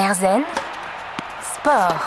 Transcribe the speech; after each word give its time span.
Erzen 0.00 0.40
Sport. 1.42 2.00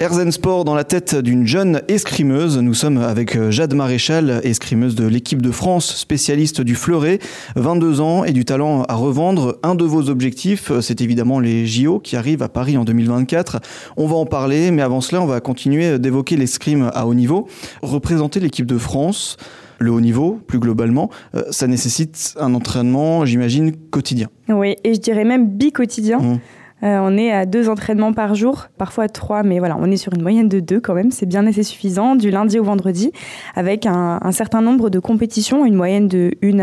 Erzen 0.00 0.32
Sport 0.32 0.64
dans 0.64 0.74
la 0.74 0.82
tête 0.82 1.14
d'une 1.14 1.46
jeune 1.46 1.80
escrimeuse. 1.86 2.58
Nous 2.58 2.74
sommes 2.74 2.98
avec 2.98 3.36
euh, 3.36 3.52
Jade 3.52 3.72
Maréchal, 3.72 4.40
escrimeuse 4.42 4.96
de 4.96 5.06
l'équipe 5.06 5.42
de 5.42 5.52
France, 5.52 5.94
spécialiste 5.94 6.60
du 6.60 6.74
fleuret, 6.74 7.20
22 7.54 8.00
ans 8.00 8.24
et 8.24 8.32
du 8.32 8.44
talent 8.44 8.82
à 8.88 8.94
revendre. 8.94 9.60
Un 9.62 9.76
de 9.76 9.84
vos 9.84 10.10
objectifs, 10.10 10.72
euh, 10.72 10.80
c'est 10.80 11.00
évidemment 11.00 11.38
les 11.38 11.68
JO 11.68 12.00
qui 12.00 12.16
arrivent 12.16 12.42
à 12.42 12.48
Paris 12.48 12.76
en 12.76 12.84
2024. 12.84 13.60
On 13.96 14.08
va 14.08 14.16
en 14.16 14.26
parler, 14.26 14.72
mais 14.72 14.82
avant 14.82 15.00
cela, 15.00 15.22
on 15.22 15.26
va 15.26 15.40
continuer 15.40 16.00
d'évoquer 16.00 16.36
l'escrime 16.36 16.90
à 16.94 17.06
haut 17.06 17.14
niveau. 17.14 17.46
Représenter 17.80 18.40
l'équipe 18.40 18.66
de 18.66 18.78
France, 18.78 19.36
le 19.80 19.90
haut 19.90 20.00
niveau, 20.00 20.38
plus 20.46 20.58
globalement, 20.58 21.10
euh, 21.34 21.42
ça 21.50 21.66
nécessite 21.66 22.34
un 22.38 22.54
entraînement, 22.54 23.24
j'imagine, 23.24 23.72
quotidien. 23.90 24.28
Oui, 24.48 24.76
et 24.84 24.94
je 24.94 25.00
dirais 25.00 25.24
même 25.24 25.48
bi-quotidien. 25.48 26.18
Mmh. 26.18 26.38
Euh, 26.82 26.98
on 27.02 27.16
est 27.18 27.30
à 27.30 27.46
deux 27.46 27.68
entraînements 27.68 28.12
par 28.12 28.34
jour, 28.34 28.68
parfois 28.78 29.08
trois, 29.08 29.42
mais 29.42 29.58
voilà, 29.58 29.76
on 29.78 29.90
est 29.90 29.96
sur 29.96 30.14
une 30.14 30.22
moyenne 30.22 30.48
de 30.48 30.60
deux 30.60 30.80
quand 30.80 30.94
même. 30.94 31.10
C'est 31.10 31.26
bien 31.26 31.46
assez 31.46 31.62
suffisant, 31.62 32.16
du 32.16 32.30
lundi 32.30 32.58
au 32.58 32.64
vendredi, 32.64 33.12
avec 33.54 33.86
un, 33.86 34.18
certain 34.32 34.62
nombre 34.62 34.90
de 34.90 34.98
compétitions, 34.98 35.66
une 35.66 35.74
moyenne 35.74 36.08
de 36.08 36.32
une 36.40 36.60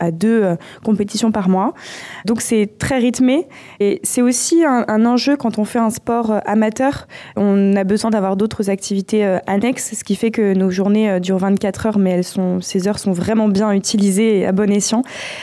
à, 0.00 0.10
deux 0.10 0.42
euh, 0.42 0.56
compétitions 0.84 1.30
par 1.30 1.48
mois. 1.48 1.74
Donc 2.24 2.40
c'est 2.40 2.78
très 2.78 2.98
rythmé 2.98 3.46
et 3.78 4.00
c'est 4.02 4.22
aussi 4.22 4.64
un, 4.64 5.06
enjeu 5.06 5.36
quand 5.36 5.58
on 5.58 5.64
fait 5.64 5.78
un 5.78 5.90
sport 5.90 6.30
euh, 6.30 6.38
amateur. 6.46 7.06
On 7.36 7.76
a 7.76 7.84
besoin 7.84 8.10
d'avoir 8.10 8.36
d'autres 8.36 8.70
activités 8.70 9.24
annexes, 9.46 9.94
ce 9.94 10.04
qui 10.04 10.16
fait 10.16 10.30
que 10.30 10.54
nos 10.54 10.70
journées 10.70 11.20
durent 11.20 11.38
24 11.38 11.86
heures, 11.86 11.98
mais 11.98 12.10
elles 12.10 12.24
sont, 12.24 12.60
ces 12.60 12.88
heures 12.88 12.98
sont 12.98 13.12
vraiment 13.12 13.48
bien 13.48 13.72
utilisées 13.72 14.38
et 14.38 14.46
à 14.46 14.52
bon 14.52 14.70
escient 14.70 15.02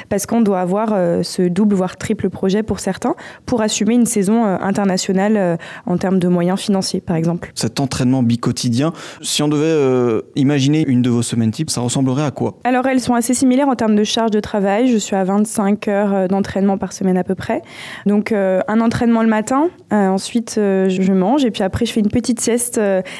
parce 0.10 0.26
qu'on 0.26 0.42
doit 0.42 0.60
avoir 0.60 0.90
ce 1.24 1.48
double 1.48 1.76
voire 1.76 1.96
triple 1.98 2.30
projet 2.30 2.64
pour 2.64 2.80
certains 2.80 3.16
pour 3.46 3.62
assumer 3.62 3.96
une 3.96 4.06
saison 4.18 4.46
euh, 4.46 4.58
internationale 4.62 5.38
euh, 5.38 5.58
en 5.86 5.98
termes 5.98 6.18
de 6.18 6.28
moyens 6.28 6.60
financiers, 6.60 7.02
par 7.02 7.16
exemple. 7.16 7.52
Cet 7.54 7.80
entraînement 7.80 8.24
bi-quotidien, 8.24 8.94
si 9.22 9.44
on 9.44 9.48
devait 9.48 9.66
euh, 9.66 10.22
imaginer 10.36 10.84
une 10.88 11.04
de 11.04 11.10
vos 11.10 11.22
semaines 11.22 11.52
types, 11.52 11.70
ça 11.70 11.82
ressemblerait 11.82 12.26
à 12.26 12.32
quoi? 12.32 12.58
Alors, 12.64 12.88
elles 12.88 13.00
sont 13.00 13.14
assez 13.14 13.36
similaires 13.36 13.68
en 13.68 13.76
termes 13.76 13.96
de 13.96 14.04
charge 14.04 14.32
de 14.32 14.40
travail. 14.40 14.88
Je 14.88 14.98
suis 14.98 15.16
à 15.16 15.24
25 15.24 15.88
heures 15.88 16.28
d'entraînement 16.28 16.80
par 16.80 16.94
semaine 16.94 17.18
à 17.18 17.24
peu 17.24 17.36
près. 17.36 17.62
Donc, 18.06 18.32
un 18.32 18.82
entraînement 18.82 19.22
le 19.22 19.30
matin, 19.30 19.70
ensuite 19.92 20.54
je 20.56 21.12
mange 21.12 21.46
et 21.46 21.52
puis 21.52 21.64
après 21.64 21.86
je 21.86 21.92
fais 21.94 22.00
une 22.00 22.10
petite 22.10 22.40
sieste 22.40 22.80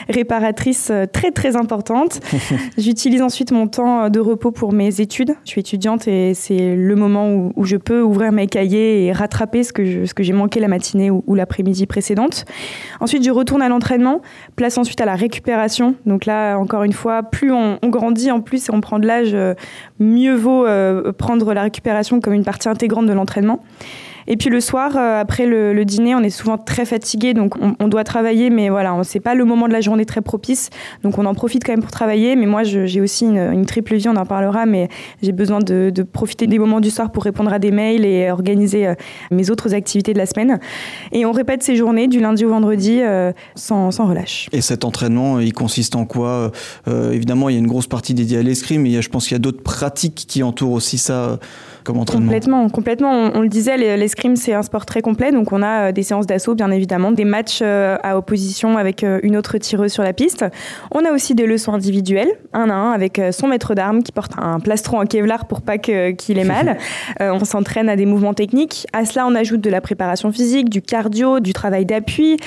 réparatrice 0.10 0.92
très 1.14 1.32
très 1.32 1.56
importante. 1.56 2.20
J'utilise 2.78 3.22
ensuite 3.22 3.52
mon 3.52 3.68
temps 3.68 4.10
de 4.10 4.20
repos 4.20 4.52
pour 4.52 4.74
mes 4.74 5.02
études. 5.02 5.36
Je 5.44 5.50
suis 5.50 5.62
étudiante 5.62 6.08
et 6.08 6.34
c'est 6.34 6.76
le 6.76 6.96
moment 6.96 7.30
où, 7.30 7.54
où, 7.56 7.66
je 7.66 7.78
peux 7.78 8.02
ouvrir 8.02 8.32
mes 8.32 8.48
cahiers 8.48 9.06
et 9.06 9.12
rattraper 9.12 9.64
ce 9.64 9.74
que, 9.74 10.06
ce 10.06 10.14
que 10.14 10.24
j'ai 10.24 10.34
manqué 10.34 10.60
la 10.60 10.68
matinée 10.68 10.87
ou, 10.96 11.36
l'après-midi 11.36 11.86
précédente. 11.86 12.46
Ensuite, 13.00 13.24
je 13.24 13.32
retourne 13.32 13.62
à 13.62 13.70
l'entraînement, 13.70 14.22
place 14.56 14.78
ensuite 14.78 15.02
à 15.02 15.06
la 15.06 15.16
récupération. 15.16 15.96
Donc 16.06 16.26
là, 16.26 16.58
encore 16.58 16.84
une 16.84 16.94
fois, 16.94 17.24
plus 17.24 17.52
on, 17.52 17.78
grandit 17.84 18.32
en 18.32 18.42
plus 18.42 18.70
et 18.70 18.74
on 18.74 18.82
prend 18.82 19.00
de 19.00 19.08
l'âge, 19.08 19.34
euh, 19.34 19.54
mieux 20.00 20.36
vaut 20.36 20.66
euh, 20.66 21.12
prendre 21.14 21.54
la 21.54 21.64
récupération 21.64 22.20
comme 22.20 22.34
une 22.34 22.44
partie 22.44 22.70
intégrante 22.70 23.06
de 23.06 23.14
l'entraînement. 23.14 23.64
Et 24.28 24.36
puis 24.36 24.50
le 24.50 24.60
soir, 24.60 24.92
euh, 24.96 25.22
après 25.22 25.46
le, 25.46 25.86
dîner, 25.86 26.14
on 26.16 26.20
est 26.20 26.30
souvent 26.30 26.58
très 26.58 26.86
fatigué, 26.86 27.34
donc 27.34 27.56
on, 27.80 27.88
doit 27.88 28.04
travailler, 28.04 28.50
mais 28.50 28.70
voilà, 28.70 29.00
c'est 29.04 29.22
pas 29.22 29.36
le 29.36 29.46
moment 29.46 29.68
de 29.68 29.74
la 29.74 29.80
journée 29.80 30.06
très 30.06 30.22
propice, 30.22 30.70
donc 31.04 31.18
on 31.18 31.26
en 31.26 31.34
profite 31.34 31.64
quand 31.64 31.72
même 31.72 31.82
pour 31.82 31.92
travailler. 31.92 32.36
Mais 32.36 32.46
moi, 32.46 32.64
j'ai 32.64 33.02
aussi 33.02 33.26
une, 33.26 33.66
triple 33.66 33.96
vie, 33.96 34.10
on 34.10 34.16
en 34.16 34.26
parlera, 34.26 34.66
mais 34.66 34.90
j'ai 35.22 35.32
besoin 35.32 35.60
de, 35.60 35.92
profiter 36.12 36.48
des 36.48 36.60
moments 36.60 36.80
du 36.80 36.90
soir 36.90 37.12
pour 37.12 37.24
répondre 37.24 37.52
à 37.52 37.60
des 37.60 37.72
mails 37.72 38.06
et 38.06 38.30
organiser 38.30 38.88
euh, 38.88 38.96
mes 39.32 39.50
autres 39.50 39.74
activités 39.74 40.14
de 40.14 40.18
la 40.18 40.26
semaine. 40.26 40.60
Et 41.12 41.26
on 41.26 41.32
répète 41.32 41.64
ces 41.64 41.76
journées 41.76 42.08
du 42.08 42.20
lundi 42.20 42.46
au 42.46 42.50
vendredi 42.50 43.00
euh, 43.02 43.32
sans, 43.56 43.92
sans, 43.92 44.08
relâche. 44.08 44.50
Et 44.52 44.62
cet 44.62 44.84
entraînement, 44.86 45.40
il 45.40 45.54
consiste 45.54 45.96
en 45.96 46.06
quoi 46.06 46.52
Évidemment, 46.88 47.50
il 47.50 47.54
y 47.54 47.56
a 47.56 47.60
une 47.60 47.68
grosse 47.68 47.88
partie 47.88 48.14
dédiée 48.14 48.40
à 48.40 48.42
l'escrime, 48.42 48.82
mais 48.82 49.02
je 49.02 49.10
pense 49.10 49.26
qu'il 49.28 49.34
y 49.34 49.36
a 49.36 49.40
d'autres 49.40 49.64
pratiques 49.64 50.26
qui 50.28 50.44
entourent 50.44 50.74
aussi 50.74 50.98
ça 50.98 51.40
comme 51.88 52.00
entraînement. 52.00 52.26
Complètement, 52.26 52.70
complètement. 52.70 53.32
On, 53.34 53.42
le 53.42 53.48
disait, 53.48 53.78
l'escrime 53.96 54.36
c'est 54.36 54.54
un 54.54 54.62
sport 54.62 54.86
très 54.86 55.02
complet. 55.02 55.32
Donc, 55.32 55.54
on 55.54 55.64
a 55.64 55.88
euh, 55.88 55.92
des 55.94 56.04
séances 56.04 56.28
d'assaut, 56.28 56.54
bien 56.54 56.70
évidemment, 56.70 57.14
des 57.14 57.24
matchs 57.24 57.60
euh, 57.62 57.98
à 58.04 58.18
opposition 58.18 58.78
avec 58.78 59.06
euh, 59.06 59.20
une 59.24 59.38
autre 59.38 59.58
tireuse 59.58 59.94
sur 59.94 60.04
la 60.04 60.12
piste. 60.12 60.44
On 60.92 61.06
a 61.06 61.12
aussi 61.12 61.34
des 61.34 61.46
leçons 61.46 61.74
individuelles, 61.74 62.30
un 62.52 62.70
à 62.70 62.74
un, 62.74 62.92
avec 62.92 63.22
son 63.32 63.48
maître 63.48 63.74
d'armes 63.74 64.04
qui 64.04 64.12
porte 64.12 64.34
un 64.38 64.60
plastron 64.60 65.00
en 65.00 65.06
Kevlar 65.06 65.48
pour 65.48 65.62
pas 65.62 65.78
qu'il 65.78 66.38
ait 66.38 66.44
mal. 66.44 66.78
on 67.20 67.46
s'entraîne 67.46 67.88
à 67.88 67.96
des 67.96 68.06
mouvements 68.06 68.34
techniques. 68.34 68.86
À 68.92 69.06
cela, 69.06 69.26
on 69.26 69.34
ajoute 69.34 69.62
de 69.62 69.70
la 69.70 69.80
préparation 69.80 70.32
physique, 70.32 70.70
du 70.70 70.82
cardio, 70.82 71.40
du 71.40 71.54
travail 71.54 71.86
d'appui, 71.86 72.38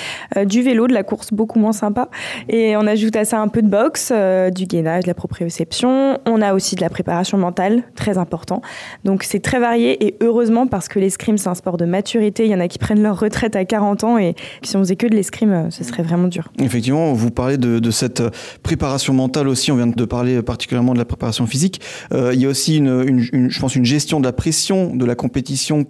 du 0.45 0.63
vélo, 0.63 0.87
de 0.87 0.93
la 0.93 1.03
course 1.03 1.33
beaucoup 1.33 1.59
moins 1.59 1.73
sympa. 1.73 2.09
Et 2.49 2.77
on 2.77 2.87
ajoute 2.87 3.17
à 3.17 3.25
ça 3.25 3.41
un 3.41 3.49
peu 3.49 3.63
de 3.63 3.69
boxe, 3.69 4.13
du 4.53 4.67
gainage, 4.67 5.05
de 5.05 5.09
la 5.09 5.15
proprioception. 5.15 6.19
On 6.27 6.43
a 6.43 6.53
aussi 6.53 6.77
de 6.77 6.83
la 6.83 6.91
préparation 6.91 7.39
mentale, 7.39 7.85
très 7.95 8.19
important. 8.19 8.61
Donc, 9.05 9.25
c'est 9.31 9.39
très 9.39 9.61
varié 9.61 10.05
et 10.05 10.17
heureusement 10.21 10.67
parce 10.67 10.89
que 10.89 10.99
l'escrime, 10.99 11.39
c'est 11.39 11.49
un 11.49 11.55
sport 11.55 11.77
de 11.77 11.85
maturité. 11.85 12.47
Il 12.47 12.51
y 12.51 12.55
en 12.55 12.59
a 12.59 12.67
qui 12.67 12.79
prennent 12.79 13.01
leur 13.01 13.21
retraite 13.21 13.55
à 13.55 13.65
40 13.65 14.03
ans 14.03 14.19
et 14.19 14.35
si 14.63 14.77
on 14.77 14.81
faisait 14.81 14.97
que 14.97 15.07
de 15.07 15.15
l'escrime, 15.15 15.53
euh, 15.53 15.71
ce 15.71 15.85
serait 15.85 16.03
vraiment 16.03 16.27
dur. 16.27 16.51
Effectivement, 16.59 17.13
vous 17.13 17.31
parlez 17.31 17.57
de, 17.57 17.91
cette 17.93 18.23
euh, 18.23 18.31
préparation 18.65 19.15
mentale 19.15 19.47
aussi. 19.47 19.71
On 19.71 19.77
vient 19.77 19.87
de 19.87 20.05
parler 20.05 20.43
particulièrement 20.43 20.95
de 20.95 20.99
la 20.99 21.05
préparation 21.05 21.47
physique. 21.47 21.81
Euh, 22.13 22.33
il 22.35 22.41
y 22.41 22.47
a 22.47 22.49
aussi, 22.49 22.79
une, 22.79 23.21
je 23.21 23.61
pense, 23.61 23.77
une 23.77 23.85
gestion 23.85 24.19
de 24.19 24.25
la 24.25 24.33
pression 24.33 24.97
de 24.97 25.05
la 25.05 25.15
compétition 25.15 25.87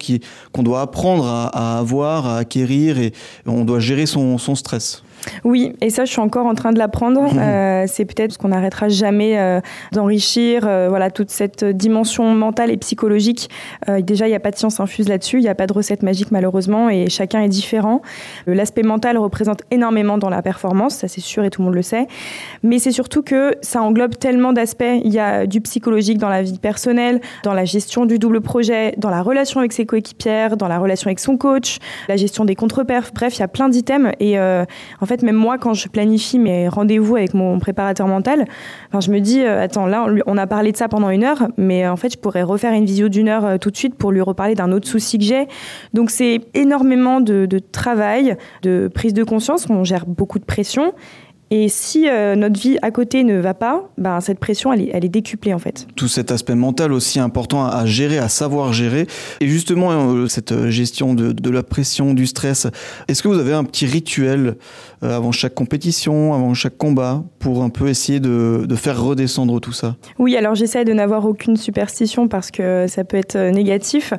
qu'on 0.53 0.61
doit 0.61 0.81
apprendre 0.81 1.25
à, 1.25 1.79
avoir, 1.79 2.27
à 2.27 2.37
acquérir 2.37 2.99
et 2.99 3.11
on 3.47 3.65
doit 3.65 3.79
gérer 3.79 4.05
son 4.05 4.37
stress. 4.37 5.01
Oui, 5.43 5.73
et 5.81 5.89
ça, 5.89 6.05
je 6.05 6.11
suis 6.11 6.21
encore 6.21 6.45
en 6.45 6.55
train 6.55 6.71
de 6.71 6.79
l'apprendre. 6.79 7.29
Euh, 7.41 7.85
c'est 7.87 8.05
peut-être 8.05 8.33
ce 8.33 8.37
qu'on 8.37 8.49
n'arrêtera 8.49 8.87
jamais 8.87 9.37
euh, 9.37 9.61
d'enrichir, 9.91 10.63
euh, 10.65 10.87
voilà, 10.89 11.09
toute 11.09 11.31
cette 11.31 11.65
dimension 11.65 12.35
mentale 12.35 12.69
et 12.69 12.77
psychologique. 12.77 13.49
déjà, 13.99 14.27
il 14.27 14.29
n'y 14.29 14.35
a 14.35 14.39
pas 14.39 14.51
de 14.51 14.57
science 14.57 14.79
infuse 14.79 15.09
là-dessus, 15.09 15.37
il 15.37 15.41
n'y 15.41 15.49
a 15.49 15.55
pas 15.55 15.65
de 15.65 15.73
recette 15.73 16.03
magique 16.03 16.31
malheureusement, 16.31 16.89
et 16.89 17.09
chacun 17.09 17.41
est 17.41 17.49
différent. 17.49 18.01
L'aspect 18.47 18.83
mental 18.83 19.17
représente 19.17 19.61
énormément 19.71 20.17
dans 20.17 20.29
la 20.29 20.41
performance, 20.41 20.95
ça 20.95 21.07
c'est 21.07 21.21
sûr 21.21 21.43
et 21.43 21.49
tout 21.49 21.61
le 21.61 21.65
monde 21.65 21.75
le 21.75 21.81
sait. 21.81 22.07
Mais 22.63 22.79
c'est 22.79 22.91
surtout 22.91 23.23
que 23.23 23.55
ça 23.61 23.81
englobe 23.81 24.17
tellement 24.17 24.53
d'aspects. 24.53 24.83
Il 25.03 25.11
y 25.11 25.19
a 25.19 25.47
du 25.47 25.61
psychologique 25.61 26.19
dans 26.19 26.29
la 26.29 26.43
vie 26.43 26.59
personnelle, 26.59 27.21
dans 27.43 27.53
la 27.53 27.65
gestion 27.65 28.05
du 28.05 28.19
double 28.19 28.41
projet, 28.41 28.93
dans 28.97 29.09
la 29.09 29.21
relation 29.23 29.59
avec 29.59 29.73
ses 29.73 29.85
coéquipières, 29.85 30.57
dans 30.57 30.67
la 30.67 30.77
relation 30.77 31.07
avec 31.07 31.19
son 31.19 31.37
coach, 31.37 31.79
la 32.07 32.17
gestion 32.17 32.45
des 32.45 32.55
contre-perfs. 32.55 33.13
Bref, 33.13 33.37
il 33.37 33.39
y 33.39 33.43
a 33.43 33.47
plein 33.47 33.69
d'items. 33.69 34.11
Et 34.19 34.39
en 34.39 35.05
fait, 35.05 35.10
même 35.21 35.35
moi, 35.35 35.57
quand 35.57 35.73
je 35.73 35.87
planifie 35.87 36.39
mes 36.39 36.67
rendez-vous 36.67 37.15
avec 37.15 37.33
mon 37.33 37.59
préparateur 37.59 38.07
mental, 38.07 38.45
enfin, 38.87 38.99
je 39.01 39.11
me 39.11 39.19
dis, 39.19 39.41
euh, 39.41 39.63
attends, 39.63 39.85
là, 39.85 40.07
on 40.25 40.37
a 40.37 40.47
parlé 40.47 40.71
de 40.71 40.77
ça 40.77 40.87
pendant 40.87 41.09
une 41.09 41.23
heure, 41.23 41.49
mais 41.57 41.87
en 41.87 41.97
fait, 41.97 42.13
je 42.13 42.17
pourrais 42.17 42.43
refaire 42.43 42.73
une 42.73 42.85
visio 42.85 43.09
d'une 43.09 43.27
heure 43.27 43.45
euh, 43.45 43.57
tout 43.57 43.71
de 43.71 43.77
suite 43.77 43.95
pour 43.95 44.11
lui 44.11 44.21
reparler 44.21 44.55
d'un 44.55 44.71
autre 44.71 44.87
souci 44.87 45.17
que 45.17 45.23
j'ai. 45.25 45.47
Donc, 45.93 46.09
c'est 46.09 46.41
énormément 46.53 47.21
de, 47.21 47.45
de 47.45 47.59
travail, 47.59 48.37
de 48.63 48.89
prise 48.93 49.13
de 49.13 49.23
conscience. 49.23 49.67
On 49.69 49.83
gère 49.83 50.05
beaucoup 50.05 50.39
de 50.39 50.45
pression. 50.45 50.93
Et 51.53 51.67
si 51.67 52.07
euh, 52.07 52.37
notre 52.37 52.57
vie 52.57 52.77
à 52.81 52.91
côté 52.91 53.25
ne 53.25 53.37
va 53.37 53.53
pas, 53.53 53.83
ben, 53.97 54.21
cette 54.21 54.39
pression, 54.39 54.71
elle 54.71 54.83
est, 54.83 54.91
elle 54.93 55.03
est 55.03 55.09
décuplée 55.09 55.53
en 55.53 55.59
fait. 55.59 55.85
Tout 55.97 56.07
cet 56.07 56.31
aspect 56.31 56.55
mental 56.55 56.93
aussi 56.93 57.19
important 57.19 57.65
à, 57.65 57.85
gérer, 57.85 58.19
à 58.19 58.29
savoir 58.29 58.71
gérer. 58.71 59.05
Et 59.41 59.47
justement, 59.47 59.91
euh, 59.91 60.27
cette 60.27 60.69
gestion 60.69 61.13
de, 61.13 61.33
de, 61.33 61.49
la 61.49 61.61
pression, 61.61 62.13
du 62.13 62.25
stress, 62.25 62.67
est-ce 63.09 63.21
que 63.21 63.27
vous 63.27 63.37
avez 63.37 63.51
un 63.51 63.65
petit 63.65 63.85
rituel 63.85 64.55
euh, 65.03 65.17
avant 65.17 65.33
chaque 65.33 65.53
compétition, 65.53 66.33
avant 66.33 66.53
chaque 66.53 66.77
combat, 66.77 67.21
pour 67.39 67.63
un 67.63 67.69
peu 67.69 67.89
essayer 67.89 68.21
de, 68.21 68.63
de 68.65 68.75
faire 68.75 69.03
redescendre 69.03 69.59
tout 69.59 69.73
ça? 69.73 69.97
Oui, 70.19 70.37
alors 70.37 70.55
j'essaie 70.55 70.85
de 70.85 70.93
n'avoir 70.93 71.25
aucune 71.25 71.57
superstition 71.57 72.29
parce 72.29 72.49
que 72.49 72.85
ça 72.87 73.03
peut 73.03 73.17
être 73.17 73.37
négatif. 73.37 74.13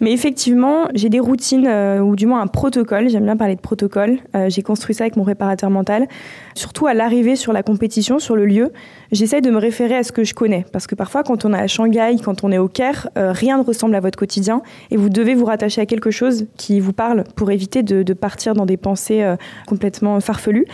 Mais 0.00 0.12
effectivement, 0.12 0.88
j'ai 0.94 1.10
des 1.10 1.20
routines, 1.20 1.68
ou 1.68 2.16
du 2.16 2.24
moins 2.24 2.40
un 2.40 2.46
protocole, 2.46 3.10
j'aime 3.10 3.24
bien 3.24 3.36
parler 3.36 3.56
de 3.56 3.60
protocole. 3.60 4.20
j'ai 4.48 4.62
construit 4.62 4.94
ça 4.94 5.04
avec 5.04 5.16
mon 5.16 5.22
réparateur 5.22 5.68
mental. 5.68 6.08
Surtout 6.54 6.77
à 6.86 6.94
l'arrivée 6.94 7.36
sur 7.36 7.52
la 7.52 7.62
compétition, 7.62 8.18
sur 8.18 8.36
le 8.36 8.46
lieu, 8.46 8.72
j'essaie 9.12 9.40
de 9.40 9.50
me 9.50 9.58
référer 9.58 9.96
à 9.96 10.02
ce 10.02 10.12
que 10.12 10.24
je 10.24 10.34
connais. 10.34 10.64
Parce 10.72 10.86
que 10.86 10.94
parfois, 10.94 11.22
quand 11.22 11.44
on 11.44 11.52
est 11.54 11.58
à 11.58 11.66
Shanghai, 11.66 12.16
quand 12.22 12.44
on 12.44 12.52
est 12.52 12.58
au 12.58 12.68
Caire, 12.68 13.08
euh, 13.16 13.32
rien 13.32 13.58
ne 13.58 13.62
ressemble 13.62 13.94
à 13.94 14.00
votre 14.00 14.18
quotidien 14.18 14.62
et 14.90 14.96
vous 14.96 15.08
devez 15.08 15.34
vous 15.34 15.44
rattacher 15.44 15.80
à 15.80 15.86
quelque 15.86 16.10
chose 16.10 16.46
qui 16.56 16.80
vous 16.80 16.92
parle 16.92 17.24
pour 17.36 17.50
éviter 17.50 17.82
de, 17.82 18.12
partir 18.12 18.54
dans 18.54 18.66
des 18.66 18.76
pensées 18.76 19.22
euh, 19.22 19.36
complètement 19.66 20.18
farfelues. 20.20 20.66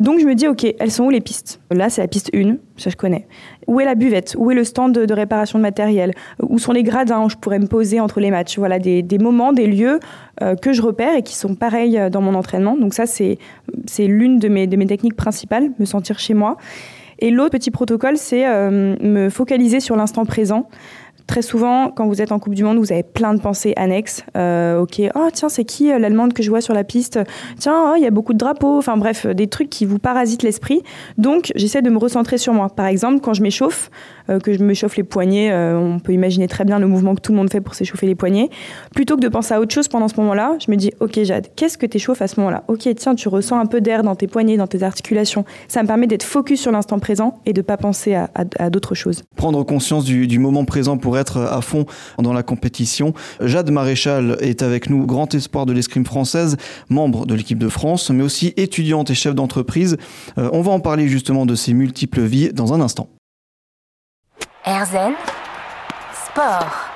Donc 0.00 0.20
je 0.20 0.26
me 0.26 0.34
dis, 0.34 0.46
ok, 0.46 0.66
elles 0.78 0.90
sont 0.90 1.04
où 1.04 1.10
les 1.10 1.20
pistes? 1.20 1.60
Là, 1.70 1.88
c'est 1.88 2.00
la 2.00 2.08
piste 2.08 2.30
1, 2.34 2.56
ça 2.76 2.90
je 2.90 2.96
connais. 2.96 3.26
Où 3.66 3.80
est 3.80 3.84
la 3.84 3.94
buvette? 3.94 4.34
Où 4.38 4.50
est 4.50 4.54
le 4.54 4.64
stand 4.64 4.92
de, 4.92 5.14
réparation 5.14 5.58
de 5.58 5.62
matériel? 5.62 6.12
Où 6.40 6.58
sont 6.58 6.72
les 6.72 6.82
gradins 6.82 7.24
où 7.24 7.30
je 7.30 7.36
pourrais 7.36 7.58
me 7.58 7.66
poser 7.66 8.00
entre 8.00 8.20
les 8.20 8.30
matchs? 8.30 8.58
Voilà, 8.58 8.78
des, 8.78 9.18
moments, 9.18 9.52
des 9.52 9.66
lieux 9.66 10.00
euh, 10.42 10.56
que 10.56 10.72
je 10.72 10.82
repère 10.82 11.14
et 11.14 11.22
qui 11.22 11.34
sont 11.34 11.54
pareils 11.54 12.00
dans 12.10 12.20
mon 12.20 12.34
entraînement. 12.34 12.76
Donc 12.76 12.94
ça, 12.94 13.06
c'est 13.06 13.38
l'une 13.98 14.38
de 14.38 14.48
mes 14.48 14.86
techniques 14.86 15.16
principales, 15.16 15.70
me 15.78 15.84
sentir 15.84 16.18
chez 16.18 16.34
moi. 16.34 16.56
Et 17.20 17.30
l'autre 17.30 17.50
petit 17.50 17.70
protocole, 17.70 18.16
c'est 18.16 18.46
euh, 18.46 18.96
me 19.00 19.28
focaliser 19.28 19.80
sur 19.80 19.96
l'instant 19.96 20.24
présent 20.24 20.68
Très 21.30 21.42
souvent, 21.42 21.92
quand 21.92 22.08
vous 22.08 22.20
êtes 22.20 22.32
en 22.32 22.40
Coupe 22.40 22.56
du 22.56 22.64
Monde, 22.64 22.78
vous 22.78 22.90
avez 22.90 23.04
plein 23.04 23.34
de 23.34 23.40
pensées 23.40 23.72
annexes. 23.76 24.24
Euh, 24.36 24.80
ok, 24.80 25.00
oh 25.14 25.28
tiens, 25.32 25.48
c'est 25.48 25.64
qui 25.64 25.86
l'Allemande 25.86 26.32
que 26.32 26.42
je 26.42 26.50
vois 26.50 26.60
sur 26.60 26.74
la 26.74 26.82
piste? 26.82 27.20
Tiens, 27.56 27.92
oh, 27.92 27.94
il 27.96 28.02
y 28.02 28.06
a 28.06 28.10
beaucoup 28.10 28.32
de 28.32 28.38
drapeaux. 28.38 28.78
Enfin 28.78 28.96
bref, 28.96 29.28
des 29.28 29.46
trucs 29.46 29.70
qui 29.70 29.86
vous 29.86 30.00
parasitent 30.00 30.42
l'esprit. 30.42 30.82
Donc, 31.18 31.52
j'essaie 31.54 31.82
de 31.82 31.90
me 31.90 31.98
recentrer 31.98 32.36
sur 32.36 32.52
moi. 32.52 32.68
Par 32.68 32.86
exemple, 32.86 33.20
quand 33.20 33.32
je 33.32 33.44
m'échauffe, 33.44 33.92
que 34.42 34.52
je 34.52 34.62
m'échauffe 34.64 34.96
les 34.96 35.04
poignets, 35.04 35.54
on 35.54 36.00
peut 36.00 36.12
imaginer 36.12 36.48
très 36.48 36.64
bien 36.64 36.80
le 36.80 36.88
mouvement 36.88 37.14
que 37.14 37.20
tout 37.20 37.30
le 37.30 37.38
monde 37.38 37.50
fait 37.50 37.60
pour 37.60 37.74
s'échauffer 37.74 38.06
les 38.06 38.16
poignets. 38.16 38.48
Plutôt 38.92 39.14
que 39.14 39.20
de 39.20 39.28
penser 39.28 39.54
à 39.54 39.60
autre 39.60 39.72
chose 39.72 39.86
pendant 39.86 40.08
ce 40.08 40.16
moment-là, 40.16 40.56
je 40.64 40.68
me 40.68 40.76
dis, 40.76 40.90
ok 40.98 41.22
Jade, 41.22 41.46
qu'est-ce 41.54 41.78
que 41.78 41.86
tu 41.86 41.98
échauffes 41.98 42.22
à 42.22 42.26
ce 42.26 42.40
moment-là? 42.40 42.64
Ok, 42.66 42.88
tiens, 42.96 43.14
tu 43.14 43.28
ressens 43.28 43.58
un 43.58 43.66
peu 43.66 43.80
d'air 43.80 44.02
dans 44.02 44.16
tes 44.16 44.26
poignets, 44.26 44.56
dans 44.56 44.66
tes 44.66 44.82
articulations. 44.82 45.44
Ça 45.68 45.82
me 45.82 45.86
permet 45.86 46.08
d'être 46.08 46.24
focus 46.24 46.60
sur 46.60 46.72
l'instant 46.72 46.98
présent 46.98 47.40
et 47.46 47.52
de 47.52 47.62
pas 47.62 47.76
penser 47.76 48.14
à, 48.14 48.70
d'autres 48.70 48.94
choses. 48.94 49.22
Prendre 49.36 49.62
conscience 49.64 50.04
du, 50.04 50.38
moment 50.40 50.64
présent 50.64 50.96
pour 50.96 51.18
être 51.20 51.38
à 51.38 51.60
fond 51.60 51.86
dans 52.18 52.32
la 52.32 52.42
compétition. 52.42 53.14
Jade 53.40 53.70
Maréchal 53.70 54.36
est 54.40 54.62
avec 54.62 54.90
nous, 54.90 55.06
grand 55.06 55.34
espoir 55.34 55.66
de 55.66 55.72
l'escrime 55.72 56.04
française, 56.04 56.56
membre 56.88 57.26
de 57.26 57.34
l'équipe 57.34 57.58
de 57.58 57.68
France, 57.68 58.10
mais 58.10 58.22
aussi 58.22 58.52
étudiante 58.56 59.10
et 59.10 59.14
chef 59.14 59.34
d'entreprise. 59.34 59.96
Euh, 60.38 60.48
on 60.52 60.62
va 60.62 60.72
en 60.72 60.80
parler 60.80 61.08
justement 61.08 61.46
de 61.46 61.54
ses 61.54 61.72
multiples 61.72 62.22
vies 62.22 62.52
dans 62.52 62.72
un 62.72 62.80
instant. 62.80 63.08
Sport. 66.26 66.90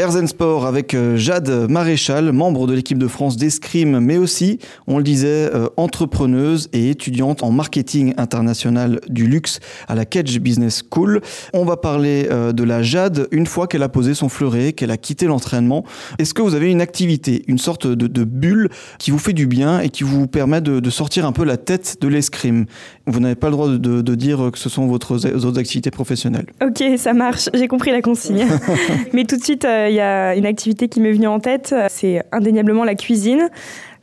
Erzen 0.00 0.28
Sport 0.28 0.64
avec 0.64 0.94
euh, 0.94 1.16
Jade 1.16 1.68
Maréchal, 1.68 2.30
membre 2.30 2.68
de 2.68 2.72
l'équipe 2.72 2.98
de 2.98 3.08
France 3.08 3.36
d'escrime, 3.36 3.98
mais 3.98 4.16
aussi, 4.16 4.60
on 4.86 4.98
le 4.98 5.02
disait, 5.02 5.50
euh, 5.52 5.66
entrepreneuse 5.76 6.68
et 6.72 6.90
étudiante 6.90 7.42
en 7.42 7.50
marketing 7.50 8.14
international 8.16 9.00
du 9.08 9.26
luxe 9.26 9.58
à 9.88 9.96
la 9.96 10.04
Kedge 10.04 10.38
Business 10.38 10.84
School. 10.88 11.20
On 11.52 11.64
va 11.64 11.76
parler 11.76 12.28
euh, 12.30 12.52
de 12.52 12.62
la 12.62 12.80
Jade 12.80 13.26
une 13.32 13.46
fois 13.46 13.66
qu'elle 13.66 13.82
a 13.82 13.88
posé 13.88 14.14
son 14.14 14.28
fleuret, 14.28 14.72
qu'elle 14.72 14.92
a 14.92 14.96
quitté 14.96 15.26
l'entraînement. 15.26 15.84
Est-ce 16.20 16.32
que 16.32 16.42
vous 16.42 16.54
avez 16.54 16.70
une 16.70 16.80
activité, 16.80 17.42
une 17.48 17.58
sorte 17.58 17.88
de, 17.88 18.24
bulle 18.24 18.68
qui 19.00 19.10
vous 19.10 19.18
fait 19.18 19.32
du 19.32 19.48
bien 19.48 19.80
et 19.80 19.88
qui 19.88 20.04
vous 20.04 20.28
permet 20.28 20.60
de, 20.60 20.90
sortir 20.90 21.26
un 21.26 21.32
peu 21.32 21.42
la 21.42 21.56
tête 21.56 21.96
de 22.00 22.06
l'escrime? 22.06 22.66
Vous 23.08 23.18
n'avez 23.18 23.34
pas 23.34 23.48
le 23.48 23.52
droit 23.52 23.68
de, 23.68 24.14
dire 24.14 24.50
que 24.52 24.60
ce 24.60 24.68
sont 24.68 24.86
votre 24.86 25.16
autres 25.16 25.58
activités 25.58 25.90
professionnelles. 25.90 26.46
Ok, 26.62 26.84
ça 26.98 27.14
marche, 27.14 27.48
j'ai 27.52 27.66
compris 27.66 27.90
la 27.90 28.00
consigne. 28.00 28.46
mais 29.12 29.24
tout 29.24 29.36
de 29.36 29.42
suite, 29.42 29.66
il 29.88 29.94
y 29.94 30.00
a 30.00 30.34
une 30.34 30.46
activité 30.46 30.88
qui 30.88 31.00
m'est 31.00 31.12
venue 31.12 31.26
en 31.26 31.40
tête, 31.40 31.74
c'est 31.88 32.22
indéniablement 32.32 32.84
la 32.84 32.94
cuisine. 32.94 33.48